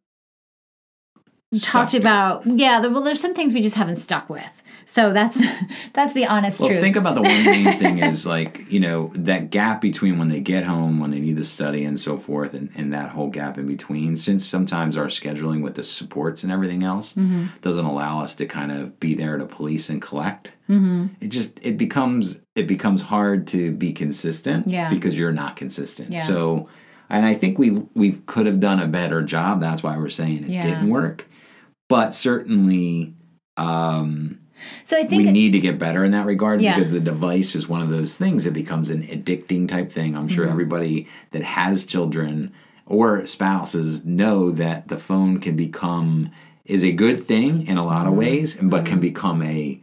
talked 1.60 1.94
it. 1.94 2.00
about 2.00 2.46
yeah 2.46 2.80
the, 2.82 2.90
well 2.90 3.02
there's 3.02 3.20
some 3.20 3.34
things 3.34 3.54
we 3.54 3.62
just 3.62 3.76
haven't 3.76 3.98
stuck 3.98 4.30
with 4.30 4.62
so 4.86 5.12
that's 5.14 5.38
that's 5.94 6.14
the 6.14 6.26
honest 6.26 6.60
Well, 6.60 6.70
truth 6.70 6.82
think 6.82 6.96
about 6.96 7.16
the 7.16 7.22
one 7.24 7.44
main 7.46 7.78
thing 7.80 7.98
is 8.00 8.26
like, 8.28 8.72
you 8.72 8.80
know, 8.80 9.10
that 9.16 9.50
gap 9.50 9.82
between 9.82 10.18
when 10.20 10.30
they 10.30 10.40
get 10.40 10.64
home, 10.64 11.00
when 11.00 11.10
they 11.12 11.20
need 11.20 11.38
to 11.38 11.44
study 11.44 11.84
and 11.84 12.00
so 12.00 12.18
forth, 12.18 12.54
and, 12.54 12.70
and 12.78 12.94
that 12.94 13.10
whole 13.10 13.30
gap 13.30 13.58
in 13.58 13.66
between. 13.68 14.16
Since 14.16 14.46
sometimes 14.46 14.96
our 14.96 15.08
scheduling 15.08 15.62
with 15.64 15.74
the 15.76 15.84
supports 15.84 16.44
and 16.44 16.52
everything 16.52 16.84
else 16.84 17.14
Mm-hmm. 17.14 17.46
doesn't 17.62 17.84
allow 17.86 18.22
us 18.22 18.36
to 18.36 18.46
kind 18.46 18.72
of 18.72 19.00
be 19.00 19.16
there 19.16 19.38
to 19.38 19.46
police 19.46 19.90
and 19.90 20.02
collect, 20.02 20.52
Mm-hmm. 20.70 21.08
it 21.20 21.28
just 21.30 21.60
it 21.62 21.78
becomes 21.78 22.42
it 22.56 22.68
becomes 22.68 23.02
hard 23.02 23.48
to 23.48 23.72
be 23.72 23.92
consistent 23.92 24.68
Yeah. 24.68 24.90
because 24.90 25.18
you're 25.18 25.32
not 25.34 25.56
consistent. 25.56 26.12
Yeah. 26.12 26.20
So, 26.20 26.70
and 27.10 27.26
I 27.26 27.34
think 27.34 27.58
we 27.58 27.72
we 27.96 28.14
could 28.28 28.46
have 28.46 28.60
done 28.60 28.80
a 28.80 28.88
better 28.88 29.24
job. 29.24 29.60
That's 29.62 29.82
why 29.84 29.98
we're 29.98 30.10
saying 30.10 30.44
it 30.46 30.50
Yeah. 30.52 30.62
didn't 30.62 30.90
work, 30.90 31.28
but 31.90 32.14
certainly. 32.16 33.14
Um, 33.58 34.40
so 34.84 34.98
i 34.98 35.04
think 35.06 35.26
we 35.26 35.32
need 35.32 35.52
to 35.52 35.60
get 35.60 35.78
better 35.78 36.04
in 36.04 36.12
that 36.12 36.26
regard 36.26 36.62
Yeah. 36.62 36.76
because 36.78 36.92
the 36.92 37.00
device 37.00 37.56
is 37.56 37.68
one 37.68 37.82
of 37.82 37.90
those 37.90 38.18
things. 38.18 38.46
It 38.46 38.54
becomes 38.54 38.90
an 38.90 39.04
addicting 39.04 39.68
type 39.68 39.92
thing. 39.92 40.16
I'm 40.16 40.28
Mm-hmm. 40.28 40.36
sure 40.36 40.48
everybody 40.50 41.08
that 41.32 41.44
has 41.44 41.86
children 41.86 42.52
or 42.86 43.26
spouses 43.26 44.04
know 44.06 44.52
that 44.52 44.88
the 44.88 44.98
phone 44.98 45.40
can 45.40 45.56
become 45.56 46.32
is 46.66 46.84
a 46.84 46.92
good 46.92 47.26
thing 47.26 47.68
in 47.68 47.78
a 47.78 47.86
lot 47.86 48.00
Mm-hmm. 48.06 48.08
of 48.12 48.16
ways, 48.18 48.58
but 48.62 48.86
can 48.86 49.00
become 49.00 49.42
a 49.42 49.82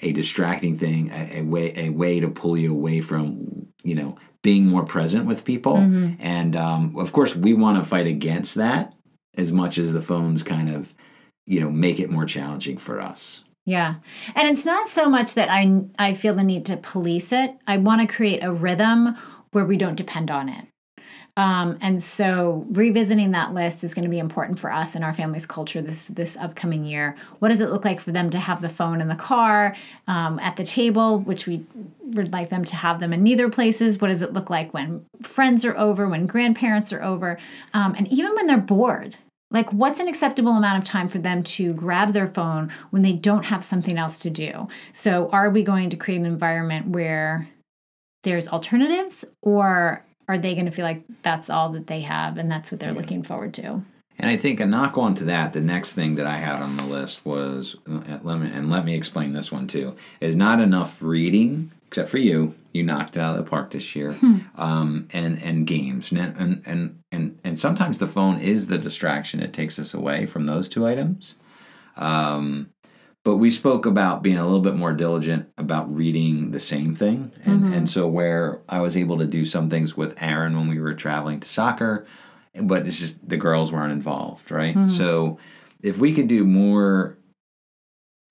a 0.00 0.12
distracting 0.12 0.78
thing, 0.78 1.10
a, 1.12 1.40
a 1.40 1.42
way 1.42 1.72
a 1.76 1.90
way 1.90 2.20
to 2.20 2.28
pull 2.28 2.56
you 2.56 2.70
away 2.72 3.00
from 3.00 3.66
you 3.82 3.94
know 3.96 4.16
being 4.42 4.66
more 4.66 4.84
present 4.84 5.26
with 5.26 5.44
people. 5.44 5.74
Mm-hmm. 5.76 6.14
And 6.20 6.54
um, 6.54 6.94
of 6.96 7.12
course, 7.12 7.34
we 7.34 7.52
want 7.54 7.82
to 7.82 7.88
fight 7.88 8.06
against 8.06 8.54
that 8.56 8.94
as 9.36 9.50
much 9.52 9.76
as 9.78 9.92
the 9.92 10.02
phones 10.02 10.42
kind 10.44 10.68
of 10.68 10.94
you 11.48 11.60
know 11.60 11.70
make 11.70 11.98
it 11.98 12.10
more 12.10 12.26
challenging 12.26 12.78
for 12.78 13.00
us. 13.00 13.42
yeah 13.64 13.96
and 14.34 14.48
it's 14.48 14.64
not 14.64 14.86
so 14.86 15.08
much 15.08 15.34
that 15.34 15.48
i 15.50 15.80
i 15.98 16.14
feel 16.14 16.34
the 16.34 16.44
need 16.44 16.64
to 16.66 16.76
police 16.76 17.32
it 17.32 17.56
i 17.66 17.76
want 17.76 18.00
to 18.00 18.14
create 18.14 18.44
a 18.44 18.52
rhythm 18.52 19.16
where 19.52 19.64
we 19.64 19.76
don't 19.76 19.96
depend 19.96 20.30
on 20.30 20.48
it 20.48 20.66
um, 21.38 21.78
and 21.80 22.02
so 22.02 22.66
revisiting 22.70 23.30
that 23.30 23.54
list 23.54 23.84
is 23.84 23.94
going 23.94 24.02
to 24.02 24.10
be 24.10 24.18
important 24.18 24.58
for 24.58 24.72
us 24.72 24.96
and 24.96 25.04
our 25.04 25.12
family's 25.12 25.46
culture 25.46 25.80
this 25.80 26.06
this 26.08 26.36
upcoming 26.36 26.84
year. 26.84 27.14
What 27.38 27.50
does 27.50 27.60
it 27.60 27.70
look 27.70 27.84
like 27.84 28.00
for 28.00 28.10
them 28.10 28.28
to 28.30 28.40
have 28.40 28.60
the 28.60 28.68
phone 28.68 29.00
in 29.00 29.06
the 29.06 29.14
car, 29.14 29.76
um, 30.08 30.40
at 30.40 30.56
the 30.56 30.64
table, 30.64 31.20
which 31.20 31.46
we 31.46 31.64
would 32.00 32.32
like 32.32 32.50
them 32.50 32.64
to 32.64 32.74
have 32.74 32.98
them 32.98 33.12
in 33.12 33.22
neither 33.22 33.48
places? 33.50 34.00
What 34.00 34.08
does 34.08 34.20
it 34.20 34.32
look 34.32 34.50
like 34.50 34.74
when 34.74 35.06
friends 35.22 35.64
are 35.64 35.78
over, 35.78 36.08
when 36.08 36.26
grandparents 36.26 36.92
are 36.92 37.04
over, 37.04 37.38
um, 37.72 37.94
and 37.94 38.08
even 38.08 38.34
when 38.34 38.48
they're 38.48 38.58
bored? 38.58 39.14
Like, 39.50 39.72
what's 39.72 39.98
an 39.98 40.08
acceptable 40.08 40.52
amount 40.52 40.78
of 40.78 40.84
time 40.84 41.08
for 41.08 41.18
them 41.18 41.42
to 41.42 41.72
grab 41.72 42.12
their 42.12 42.28
phone 42.28 42.70
when 42.90 43.02
they 43.02 43.12
don't 43.12 43.46
have 43.46 43.64
something 43.64 43.96
else 43.96 44.18
to 44.20 44.30
do? 44.30 44.68
So, 44.92 45.30
are 45.30 45.48
we 45.48 45.62
going 45.62 45.88
to 45.90 45.96
create 45.96 46.18
an 46.18 46.26
environment 46.26 46.88
where 46.88 47.48
there's 48.24 48.48
alternatives, 48.48 49.24
or 49.40 50.04
are 50.28 50.38
they 50.38 50.54
going 50.54 50.66
to 50.66 50.72
feel 50.72 50.84
like 50.84 51.02
that's 51.22 51.48
all 51.48 51.70
that 51.70 51.86
they 51.86 52.02
have 52.02 52.36
and 52.36 52.50
that's 52.50 52.70
what 52.70 52.80
they're 52.80 52.92
looking 52.92 53.22
forward 53.22 53.54
to? 53.54 53.82
And 54.18 54.28
I 54.28 54.36
think 54.36 54.60
a 54.60 54.66
knock 54.66 54.98
on 54.98 55.14
to 55.16 55.24
that, 55.24 55.52
the 55.52 55.60
next 55.60 55.94
thing 55.94 56.16
that 56.16 56.26
I 56.26 56.38
had 56.38 56.60
on 56.60 56.76
the 56.76 56.82
list 56.82 57.24
was, 57.24 57.76
uh, 57.88 58.18
let 58.22 58.40
me, 58.40 58.50
and 58.52 58.68
let 58.68 58.84
me 58.84 58.94
explain 58.94 59.32
this 59.32 59.52
one 59.52 59.68
too, 59.68 59.94
is 60.20 60.34
not 60.34 60.60
enough 60.60 61.00
reading, 61.00 61.70
except 61.88 62.08
for 62.08 62.18
you. 62.18 62.54
You 62.72 62.84
knocked 62.84 63.16
it 63.16 63.20
out 63.20 63.36
of 63.36 63.44
the 63.44 63.50
park 63.50 63.72
this 63.72 63.96
year, 63.96 64.16
um, 64.56 65.08
and 65.12 65.42
and 65.42 65.66
games, 65.66 66.12
and 66.12 66.36
and 66.36 66.62
and 66.64 67.02
and 67.10 67.38
and 67.42 67.58
sometimes 67.58 67.98
the 67.98 68.06
phone 68.06 68.38
is 68.38 68.68
the 68.68 68.78
distraction. 68.78 69.40
It 69.40 69.52
takes 69.52 69.78
us 69.78 69.94
away 69.94 70.26
from 70.26 70.46
those 70.46 70.68
two 70.68 70.86
items. 70.86 71.34
Um, 71.96 72.70
but 73.24 73.36
we 73.36 73.50
spoke 73.50 73.84
about 73.84 74.22
being 74.22 74.38
a 74.38 74.44
little 74.44 74.60
bit 74.60 74.76
more 74.76 74.92
diligent 74.92 75.48
about 75.58 75.92
reading 75.94 76.52
the 76.52 76.60
same 76.60 76.94
thing, 76.94 77.32
and 77.44 77.64
and 77.74 77.88
so 77.88 78.06
where 78.06 78.60
I 78.68 78.80
was 78.80 78.96
able 78.96 79.18
to 79.18 79.26
do 79.26 79.44
some 79.44 79.68
things 79.68 79.96
with 79.96 80.14
Aaron 80.22 80.56
when 80.56 80.68
we 80.68 80.80
were 80.80 80.94
traveling 80.94 81.40
to 81.40 81.48
soccer 81.48 82.06
but 82.60 82.86
it's 82.86 82.98
just 82.98 83.28
the 83.28 83.36
girls 83.36 83.72
weren't 83.72 83.92
involved, 83.92 84.50
right? 84.50 84.74
So 84.88 85.38
if 85.82 85.98
we 85.98 86.12
could 86.14 86.28
do 86.28 86.44
more 86.44 87.17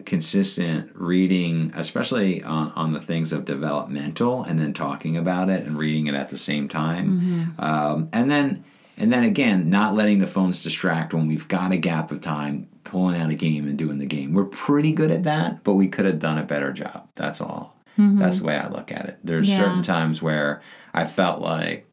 consistent 0.05 0.91
reading, 0.95 1.71
especially 1.75 2.43
on, 2.43 2.71
on 2.75 2.93
the 2.93 3.01
things 3.01 3.33
of 3.33 3.45
developmental, 3.45 4.43
and 4.43 4.59
then 4.59 4.73
talking 4.73 5.17
about 5.17 5.49
it 5.49 5.65
and 5.65 5.77
reading 5.77 6.07
it 6.07 6.13
at 6.15 6.29
the 6.29 6.37
same 6.37 6.67
time, 6.67 7.55
um, 7.59 8.09
and 8.13 8.29
then 8.31 8.63
and 8.99 9.13
then 9.13 9.23
again, 9.23 9.69
not 9.69 9.93
letting 9.95 10.17
the 10.19 10.25
phones 10.27 10.63
distract 10.63 11.13
when 11.13 11.27
we've 11.27 11.47
got 11.47 11.71
a 11.71 11.77
gap 11.77 12.11
of 12.11 12.19
time, 12.19 12.67
pulling 12.83 13.19
out 13.21 13.29
a 13.29 13.35
game 13.35 13.67
and 13.67 13.77
doing 13.77 13.99
the 13.99 14.07
game. 14.07 14.33
We're 14.33 14.45
pretty 14.45 14.91
good 14.91 15.11
at 15.11 15.23
that, 15.23 15.63
but 15.63 15.73
we 15.75 15.87
could 15.87 16.05
have 16.05 16.17
done 16.17 16.39
a 16.39 16.43
better 16.43 16.71
job. 16.73 17.07
That's 17.15 17.39
all. 17.39 17.75
That's 17.99 18.39
the 18.39 18.45
way 18.45 18.55
I 18.55 18.67
look 18.69 18.91
at 18.91 19.05
it. 19.07 19.17
There's 19.23 19.49
Yeah. 19.49 19.57
certain 19.57 19.81
times 19.81 20.21
where 20.21 20.61
I 20.93 21.05
felt 21.05 21.41
like, 21.41 21.87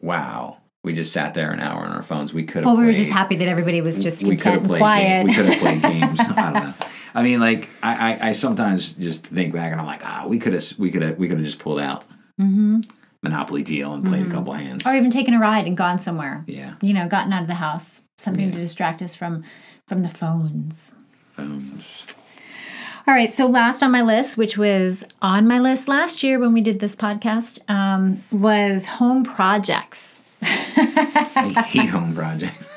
wow, 0.00 0.58
we 0.84 0.94
just 0.94 1.12
sat 1.12 1.34
there 1.34 1.50
an 1.50 1.60
hour 1.60 1.84
on 1.84 1.92
our 1.92 2.02
phones. 2.02 2.32
We 2.32 2.44
could 2.44 2.64
have 2.64 2.66
Well, 2.66 2.76
we 2.76 2.86
were 2.86 2.94
just 2.94 3.12
happy 3.12 3.36
that 3.36 3.48
everybody 3.48 3.80
was 3.82 3.98
just 3.98 4.22
content 4.24 4.56
and 4.60 4.66
played 4.66 4.78
quiet. 4.80 5.06
Game, 5.18 5.26
we 5.26 5.34
could 5.34 5.46
have 5.46 5.58
played 5.60 5.82
games. 5.82 6.20
I 6.20 6.26
don't 6.50 6.54
know. 6.54 6.74
I 7.18 7.22
mean, 7.24 7.40
like 7.40 7.68
I, 7.82 8.12
I, 8.12 8.28
I 8.28 8.32
sometimes 8.32 8.92
just 8.92 9.26
think 9.26 9.52
back 9.52 9.72
and 9.72 9.80
I'm 9.80 9.86
like, 9.88 10.02
ah, 10.04 10.24
we 10.28 10.38
could 10.38 10.52
have, 10.52 10.72
we 10.78 10.92
could 10.92 11.02
have, 11.02 11.18
we 11.18 11.26
could 11.26 11.38
have 11.38 11.44
just 11.44 11.58
pulled 11.58 11.80
out 11.80 12.04
Monopoly 12.38 13.64
deal 13.64 13.92
and 13.92 14.06
played 14.06 14.24
a 14.24 14.30
couple 14.30 14.52
hands. 14.52 14.86
or 14.86 14.94
even 14.94 15.10
taken 15.10 15.34
a 15.34 15.40
ride 15.40 15.66
and 15.66 15.76
gone 15.76 15.98
somewhere. 15.98 16.44
Yeah, 16.46 16.74
You 16.80 16.94
know, 16.94 17.08
gotten 17.08 17.32
out 17.32 17.42
of 17.42 17.48
the 17.48 17.54
house, 17.54 18.02
something 18.16 18.52
to 18.52 18.60
distract 18.60 19.02
us 19.02 19.16
from 19.16 19.42
from 19.88 20.02
the 20.02 20.08
phones. 20.08 20.92
phones. 21.32 22.06
All 23.08 23.14
right, 23.14 23.32
so 23.32 23.46
last 23.46 23.82
on 23.82 23.90
my 23.90 24.02
list, 24.02 24.36
which 24.36 24.56
was 24.56 25.02
on 25.20 25.48
my 25.48 25.58
list 25.58 25.88
last 25.88 26.22
year 26.22 26.38
when 26.38 26.52
we 26.52 26.60
did 26.60 26.78
this 26.78 26.94
podcast, 26.94 27.58
um, 27.68 28.22
was 28.30 28.84
home 28.84 29.24
projects. 29.24 30.20
I 30.42 31.64
hate 31.66 31.88
home 31.88 32.14
projects. 32.14 32.67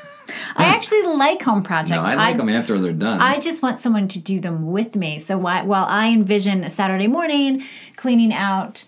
I 0.56 0.66
actually 0.66 1.04
like 1.04 1.42
home 1.42 1.64
projects. 1.64 1.92
No, 1.92 2.02
I 2.02 2.16
like 2.16 2.38
them 2.38 2.50
after 2.50 2.80
they're 2.80 2.94
done. 2.94 3.22
I 3.22 3.40
just 3.40 3.62
want 3.62 3.80
someone 3.80 4.08
to 4.10 4.20
do 4.20 4.40
them 4.40 4.72
with 4.72 4.96
me. 4.96 5.20
So 5.20 5.38
why, 5.38 5.64
while 5.64 5.86
I 5.86 6.10
envision 6.10 6.64
a 6.64 6.70
Saturday 6.70 7.08
morning 7.08 7.64
cleaning 7.96 8.34
out 8.34 8.86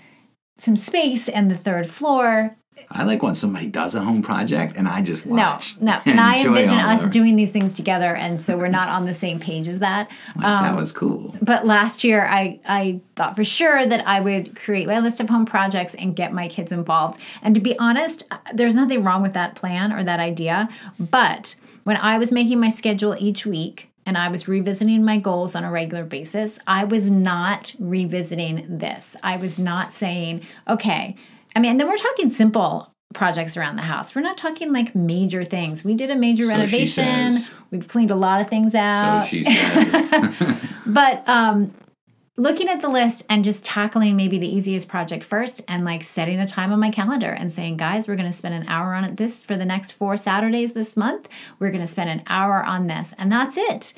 some 0.59 0.75
space 0.75 1.27
and 1.29 1.49
the 1.49 1.57
third 1.57 1.89
floor, 1.89 2.57
I 2.91 3.03
like 3.03 3.23
when 3.23 3.33
somebody 3.35 3.67
does 3.67 3.95
a 3.95 4.01
home 4.01 4.21
project 4.21 4.75
and 4.77 4.87
I 4.87 5.01
just 5.01 5.25
love. 5.25 5.61
no, 5.81 5.93
no. 5.93 6.01
And 6.05 6.19
I 6.19 6.37
enjoy 6.37 6.49
envision 6.57 6.77
us 6.79 7.07
doing 7.07 7.35
these 7.35 7.49
things 7.51 7.73
together, 7.73 8.15
and 8.15 8.41
so 8.41 8.57
we're 8.57 8.67
not 8.67 8.89
on 8.89 9.05
the 9.05 9.13
same 9.13 9.39
page 9.39 9.67
as 9.67 9.79
that. 9.79 10.09
Like, 10.35 10.45
Um, 10.45 10.63
that 10.63 10.75
was 10.75 10.91
cool. 10.91 11.35
but 11.41 11.65
last 11.65 12.03
year 12.03 12.25
I, 12.25 12.59
I 12.67 13.01
thought 13.15 13.35
for 13.35 13.43
sure 13.43 13.85
that 13.85 14.07
I 14.07 14.19
would 14.21 14.55
create 14.55 14.87
my 14.87 14.99
list 14.99 15.19
of 15.19 15.29
home 15.29 15.45
projects 15.45 15.95
and 15.95 16.15
get 16.15 16.33
my 16.33 16.47
kids 16.47 16.71
involved. 16.71 17.19
And 17.41 17.55
to 17.55 17.61
be 17.61 17.77
honest, 17.79 18.23
there's 18.53 18.75
nothing 18.75 19.03
wrong 19.03 19.21
with 19.21 19.33
that 19.33 19.55
plan 19.55 19.91
or 19.91 20.03
that 20.03 20.19
idea. 20.19 20.69
But 20.99 21.55
when 21.83 21.97
I 21.97 22.17
was 22.17 22.31
making 22.31 22.59
my 22.59 22.69
schedule 22.69 23.15
each 23.19 23.45
week 23.45 23.89
and 24.05 24.17
I 24.17 24.27
was 24.29 24.47
revisiting 24.47 25.03
my 25.03 25.17
goals 25.17 25.55
on 25.55 25.63
a 25.63 25.71
regular 25.71 26.03
basis, 26.03 26.59
I 26.67 26.83
was 26.83 27.09
not 27.09 27.73
revisiting 27.79 28.65
this. 28.77 29.15
I 29.23 29.37
was 29.37 29.57
not 29.57 29.93
saying, 29.93 30.41
okay, 30.67 31.15
I 31.55 31.59
mean, 31.59 31.71
and 31.71 31.79
then 31.79 31.87
we're 31.87 31.97
talking 31.97 32.29
simple 32.29 32.93
projects 33.13 33.55
around 33.57 33.75
the 33.75 33.83
house. 33.83 34.15
We're 34.15 34.21
not 34.21 34.37
talking 34.37 34.73
like 34.73 34.95
major 34.95 35.43
things. 35.43 35.83
We 35.83 35.93
did 35.93 36.09
a 36.09 36.15
major 36.15 36.43
So 36.45 36.49
renovation. 36.49 37.31
says. 37.31 37.51
We've 37.71 37.87
cleaned 37.87 38.11
a 38.11 38.15
lot 38.15 38.41
of 38.41 38.49
things 38.49 38.73
out. 38.75 39.21
So 39.21 39.27
she 39.27 39.43
said, 39.43 40.57
But 40.85 41.27
um, 41.29 41.73
looking 42.37 42.67
at 42.69 42.81
the 42.81 42.89
list 42.89 43.25
and 43.29 43.43
just 43.43 43.63
tackling 43.63 44.15
maybe 44.15 44.39
the 44.39 44.47
easiest 44.47 44.87
project 44.87 45.23
first 45.23 45.61
and 45.67 45.85
like 45.85 46.01
setting 46.03 46.39
a 46.39 46.47
time 46.47 46.73
on 46.73 46.79
my 46.79 46.89
calendar 46.89 47.29
and 47.29 47.51
saying, 47.51 47.77
guys, 47.77 48.07
we're 48.07 48.15
going 48.15 48.29
to 48.29 48.35
spend 48.35 48.55
an 48.55 48.67
hour 48.67 48.93
on 48.95 49.03
it 49.03 49.17
this 49.17 49.43
for 49.43 49.55
the 49.55 49.65
next 49.65 49.91
four 49.91 50.17
Saturdays 50.17 50.73
this 50.73 50.97
month. 50.97 51.29
We're 51.59 51.69
going 51.69 51.81
to 51.81 51.87
spend 51.87 52.09
an 52.09 52.23
hour 52.27 52.63
on 52.63 52.87
this. 52.87 53.13
And 53.19 53.31
that's 53.31 53.57
it. 53.57 53.93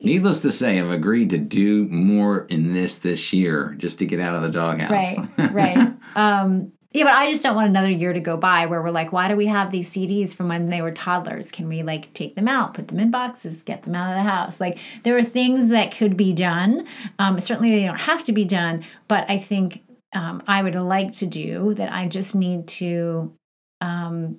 needless 0.00 0.38
to 0.40 0.50
say, 0.50 0.80
I've 0.80 0.90
agreed 0.90 1.30
to 1.30 1.38
do 1.38 1.86
more 1.88 2.46
in 2.46 2.72
this 2.72 2.96
this 2.98 3.32
year 3.34 3.74
just 3.76 3.98
to 3.98 4.06
get 4.06 4.20
out 4.20 4.34
of 4.34 4.42
the 4.42 4.50
doghouse. 4.50 4.90
Right, 4.90 5.52
right. 5.52 5.92
um, 6.16 6.72
yeah, 6.94 7.02
but 7.02 7.12
I 7.12 7.28
just 7.28 7.42
don't 7.42 7.56
want 7.56 7.68
another 7.68 7.90
year 7.90 8.12
to 8.12 8.20
go 8.20 8.36
by 8.36 8.66
where 8.66 8.80
we're 8.80 8.92
like, 8.92 9.12
why 9.12 9.26
do 9.26 9.34
we 9.34 9.46
have 9.46 9.72
these 9.72 9.90
CDs 9.90 10.32
from 10.32 10.46
when 10.46 10.70
they 10.70 10.80
were 10.80 10.92
toddlers? 10.92 11.50
Can 11.50 11.68
we 11.68 11.82
like 11.82 12.12
take 12.14 12.36
them 12.36 12.46
out, 12.46 12.72
put 12.72 12.86
them 12.86 13.00
in 13.00 13.10
boxes, 13.10 13.64
get 13.64 13.82
them 13.82 13.96
out 13.96 14.16
of 14.16 14.24
the 14.24 14.30
house? 14.30 14.60
Like 14.60 14.78
there 15.02 15.18
are 15.18 15.24
things 15.24 15.70
that 15.70 15.94
could 15.94 16.16
be 16.16 16.32
done. 16.32 16.86
Um, 17.18 17.40
certainly 17.40 17.72
they 17.72 17.84
don't 17.84 17.98
have 17.98 18.22
to 18.22 18.32
be 18.32 18.44
done, 18.44 18.84
but 19.08 19.28
I 19.28 19.38
think 19.38 19.82
um, 20.12 20.40
I 20.46 20.62
would 20.62 20.76
like 20.76 21.10
to 21.14 21.26
do 21.26 21.74
that. 21.74 21.92
I 21.92 22.06
just 22.06 22.36
need 22.36 22.68
to 22.68 23.34
um, 23.80 24.38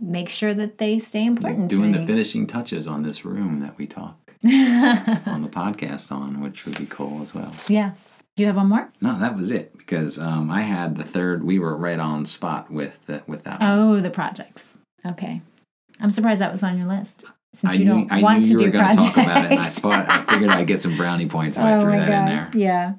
make 0.00 0.30
sure 0.30 0.52
that 0.52 0.78
they 0.78 0.98
stay 0.98 1.24
important. 1.24 1.60
Like 1.60 1.68
doing 1.68 1.92
the 1.92 2.04
finishing 2.04 2.48
touches 2.48 2.88
on 2.88 3.04
this 3.04 3.24
room 3.24 3.60
that 3.60 3.78
we 3.78 3.86
talk 3.86 4.18
on 4.44 5.42
the 5.42 5.48
podcast 5.48 6.10
on, 6.10 6.40
which 6.40 6.66
would 6.66 6.76
be 6.76 6.86
cool 6.86 7.22
as 7.22 7.32
well. 7.32 7.54
yeah. 7.68 7.92
You 8.38 8.46
have 8.46 8.56
one 8.56 8.68
more? 8.68 8.92
No, 9.00 9.18
that 9.18 9.36
was 9.36 9.50
it 9.50 9.76
because 9.76 10.18
um, 10.18 10.50
I 10.50 10.62
had 10.62 10.96
the 10.96 11.04
third. 11.04 11.42
We 11.44 11.58
were 11.58 11.76
right 11.76 11.98
on 11.98 12.24
spot 12.24 12.70
with 12.70 13.04
the, 13.06 13.22
with 13.26 13.44
that. 13.44 13.60
one. 13.60 13.70
Oh, 13.70 14.00
the 14.00 14.10
projects. 14.10 14.74
Okay. 15.04 15.42
I'm 16.00 16.10
surprised 16.10 16.40
that 16.40 16.52
was 16.52 16.62
on 16.62 16.78
your 16.78 16.86
list. 16.86 17.24
Since 17.54 17.72
I 17.72 17.76
you 17.76 17.86
don't 17.86 18.12
I 18.12 18.22
want 18.22 18.40
knew 18.40 18.44
to 18.44 18.50
you 18.52 18.58
do 18.58 18.64
were 18.66 18.70
going 18.70 18.84
to 18.84 18.94
projects. 18.94 19.14
talk 19.16 19.24
about 19.24 19.44
it, 19.46 19.50
and 19.52 19.60
I 19.60 19.68
thought 19.68 20.08
I 20.08 20.22
figured 20.22 20.50
I'd 20.50 20.66
get 20.66 20.82
some 20.82 20.96
brownie 20.96 21.26
points 21.26 21.56
if 21.56 21.64
I 21.64 21.72
oh 21.76 21.80
threw 21.80 21.92
my 21.92 21.98
that 21.98 22.28
in 22.30 22.36
there. 22.36 22.50
Yeah. 22.54 22.94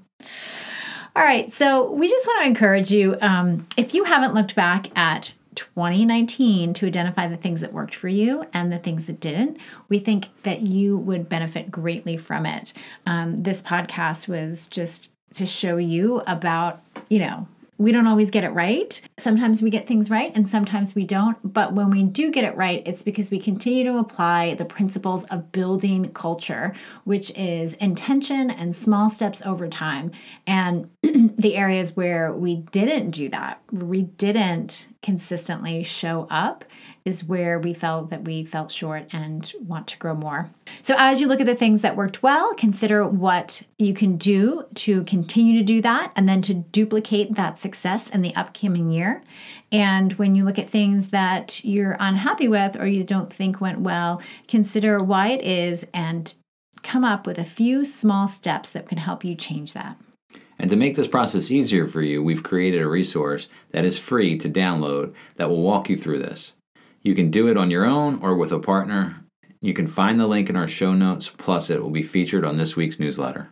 All 1.16 1.24
right. 1.24 1.52
So 1.52 1.92
we 1.92 2.10
just 2.10 2.28
want 2.28 2.42
to 2.42 2.48
encourage 2.48 2.92
you 2.92 3.16
um, 3.22 3.68
if 3.78 3.94
you 3.94 4.04
haven't 4.04 4.34
looked 4.34 4.56
back 4.56 4.96
at 4.98 5.34
2019 5.56 6.74
to 6.74 6.88
identify 6.88 7.28
the 7.28 7.36
things 7.38 7.62
that 7.62 7.74
worked 7.74 7.96
for 7.96 8.08
you 8.08 8.46
and 8.54 8.72
the 8.72 8.80
things 8.80 9.06
that 9.06 9.20
didn't, 9.20 9.58
we 9.88 10.00
think 10.00 10.28
that 10.44 10.62
you 10.62 10.98
would 10.98 11.30
benefit 11.30 11.72
greatly 11.72 12.18
from 12.18 12.46
it. 12.46 12.74
Um, 13.06 13.44
this 13.44 13.62
podcast 13.62 14.28
was 14.28 14.68
just 14.68 15.12
to 15.34 15.46
show 15.46 15.78
you 15.78 16.22
about, 16.28 16.82
you 17.10 17.20
know, 17.20 17.48
we 17.80 17.94
don't 17.94 18.08
always 18.08 18.30
get 18.30 18.44
it 18.44 18.50
right. 18.50 19.00
Sometimes 19.18 19.62
we 19.62 19.70
get 19.70 19.88
things 19.88 20.10
right 20.10 20.34
and 20.36 20.48
sometimes 20.48 20.94
we 20.94 21.06
don't. 21.06 21.38
But 21.42 21.74
when 21.74 21.90
we 21.90 22.04
do 22.04 22.30
get 22.30 22.44
it 22.44 22.56
right, 22.58 22.84
it's 22.86 23.02
because 23.02 23.32
we 23.32 23.40
continue 23.40 23.86
to 23.86 24.00
apply 24.00 24.56
the 24.56 24.66
principles 24.66 25.24
of 25.26 25.54
building 25.54 26.12
culture, 26.12 26.74
which 27.06 27.32
is 27.38 27.76
intention 27.76 28.52
and 28.52 28.76
small 28.76 29.10
steps 29.10 29.42
over 29.46 29.70
time. 29.70 30.12
And 30.46 30.90
the 31.04 31.56
areas 31.56 31.96
where 31.96 32.34
we 32.34 32.58
didn't 32.58 33.12
do 33.12 33.30
that, 33.30 33.62
we 33.72 34.02
didn't 34.02 34.86
consistently 35.02 35.82
show 35.84 36.28
up, 36.30 36.66
is 37.06 37.24
where 37.24 37.60
we 37.60 37.74
felt 37.74 38.10
that 38.10 38.24
we 38.24 38.44
felt 38.44 38.72
short 38.72 39.08
and 39.12 39.52
want 39.60 39.88
to 39.88 39.98
grow 39.98 40.14
more. 40.14 40.50
So, 40.82 40.96
as 40.98 41.20
you 41.20 41.28
look 41.28 41.40
at 41.40 41.46
the 41.46 41.56
things 41.56 41.82
that 41.82 41.96
worked 41.96 42.22
well, 42.22 42.54
consider 42.54 43.08
what 43.08 43.64
you 43.78 43.94
can 43.94 44.18
do 44.18 44.66
to 44.76 45.04
continue 45.04 45.58
to 45.58 45.64
do 45.64 45.82
that 45.82 46.12
and 46.16 46.28
then 46.28 46.42
to 46.44 46.54
duplicate 46.54 47.36
that 47.36 47.60
success 47.60 48.10
in 48.10 48.22
the 48.22 48.36
upcoming 48.36 48.92
year. 48.92 49.24
And 49.72 50.14
when 50.14 50.36
you 50.36 50.44
look 50.44 50.60
at 50.60 50.70
things 50.70 51.10
that 51.10 51.64
you're 51.64 51.98
unhappy 52.00 52.48
with 52.48 52.76
or 52.76 52.88
you 52.88 53.04
don't 53.04 53.32
think 53.32 53.62
went 53.62 53.80
well, 53.80 54.22
consider 54.48 55.00
why 55.00 55.30
it 55.30 55.44
is 55.44 55.86
and 55.94 56.34
come 56.84 57.04
up 57.04 57.28
with 57.28 57.38
a 57.38 57.46
few 57.46 57.84
small 57.86 58.28
steps 58.28 58.70
that 58.70 58.88
can 58.88 58.98
help 58.98 59.24
you 59.24 59.36
change 59.36 59.74
that. 59.74 59.98
And 60.60 60.70
to 60.70 60.76
make 60.76 60.96
this 60.96 61.08
process 61.08 61.52
easier 61.52 61.88
for 61.88 62.02
you, 62.02 62.22
we've 62.22 62.44
created 62.44 62.82
a 62.82 62.88
resource 62.88 63.48
that 63.72 63.86
is 63.86 63.98
free 63.98 64.38
to 64.40 64.50
download 64.50 65.14
that 65.38 65.50
will 65.50 65.62
walk 65.62 65.90
you 65.90 65.98
through 65.98 66.20
this. 66.20 66.54
You 67.02 67.16
can 67.16 67.32
do 67.32 67.48
it 67.48 67.58
on 67.58 67.72
your 67.72 67.86
own 67.86 68.20
or 68.22 68.36
with 68.36 68.52
a 68.52 68.60
partner. 68.60 69.24
You 69.62 69.74
can 69.74 69.88
find 69.88 70.20
the 70.20 70.28
link 70.28 70.50
in 70.50 70.56
our 70.56 70.68
show 70.68 70.94
notes, 70.94 71.30
plus, 71.30 71.70
it 71.70 71.82
will 71.82 71.90
be 71.90 72.04
featured 72.04 72.46
on 72.46 72.58
this 72.58 72.76
week's 72.76 73.00
newsletter. 73.00 73.50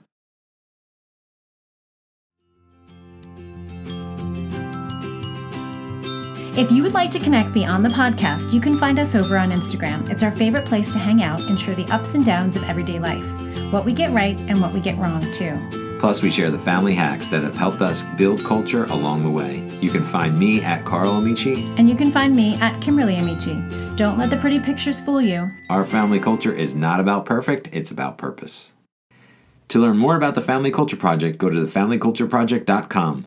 If 6.57 6.71
you 6.71 6.81
would 6.81 6.93
like 6.93 7.11
to 7.11 7.19
connect 7.19 7.53
beyond 7.53 7.85
the 7.85 7.89
podcast, 7.89 8.51
you 8.51 8.59
can 8.59 8.79
find 8.79 8.99
us 8.99 9.13
over 9.15 9.37
on 9.37 9.51
Instagram. 9.51 10.09
It's 10.09 10.23
our 10.23 10.31
favorite 10.31 10.65
place 10.65 10.89
to 10.91 10.97
hang 10.97 11.21
out 11.21 11.39
and 11.41 11.59
share 11.59 11.75
the 11.75 11.85
ups 11.93 12.15
and 12.15 12.25
downs 12.25 12.55
of 12.55 12.63
everyday 12.63 12.99
life, 12.99 13.23
what 13.71 13.85
we 13.85 13.93
get 13.93 14.11
right 14.11 14.37
and 14.49 14.59
what 14.59 14.73
we 14.73 14.79
get 14.79 14.97
wrong, 14.97 15.21
too. 15.31 15.86
Plus, 15.99 16.21
we 16.21 16.29
share 16.29 16.51
the 16.51 16.59
family 16.59 16.93
hacks 16.93 17.27
that 17.27 17.43
have 17.43 17.55
helped 17.55 17.81
us 17.81 18.03
build 18.17 18.43
culture 18.43 18.85
along 18.85 19.23
the 19.23 19.29
way. 19.29 19.63
You 19.81 19.89
can 19.89 20.03
find 20.03 20.37
me 20.37 20.61
at 20.61 20.85
Carl 20.85 21.17
Amici. 21.17 21.65
And 21.77 21.89
you 21.89 21.95
can 21.95 22.11
find 22.11 22.35
me 22.35 22.55
at 22.55 22.79
Kimberly 22.81 23.17
Amici. 23.17 23.61
Don't 23.95 24.17
let 24.17 24.29
the 24.29 24.37
pretty 24.37 24.59
pictures 24.59 25.01
fool 25.01 25.21
you. 25.21 25.49
Our 25.69 25.85
family 25.85 26.19
culture 26.19 26.53
is 26.53 26.75
not 26.75 26.99
about 26.99 27.25
perfect, 27.25 27.69
it's 27.73 27.91
about 27.91 28.17
purpose. 28.17 28.71
To 29.69 29.79
learn 29.79 29.97
more 29.97 30.15
about 30.15 30.35
the 30.35 30.41
Family 30.41 30.71
Culture 30.71 30.95
Project, 30.95 31.37
go 31.37 31.49
to 31.49 31.65
thefamilycultureproject.com. 31.65 33.25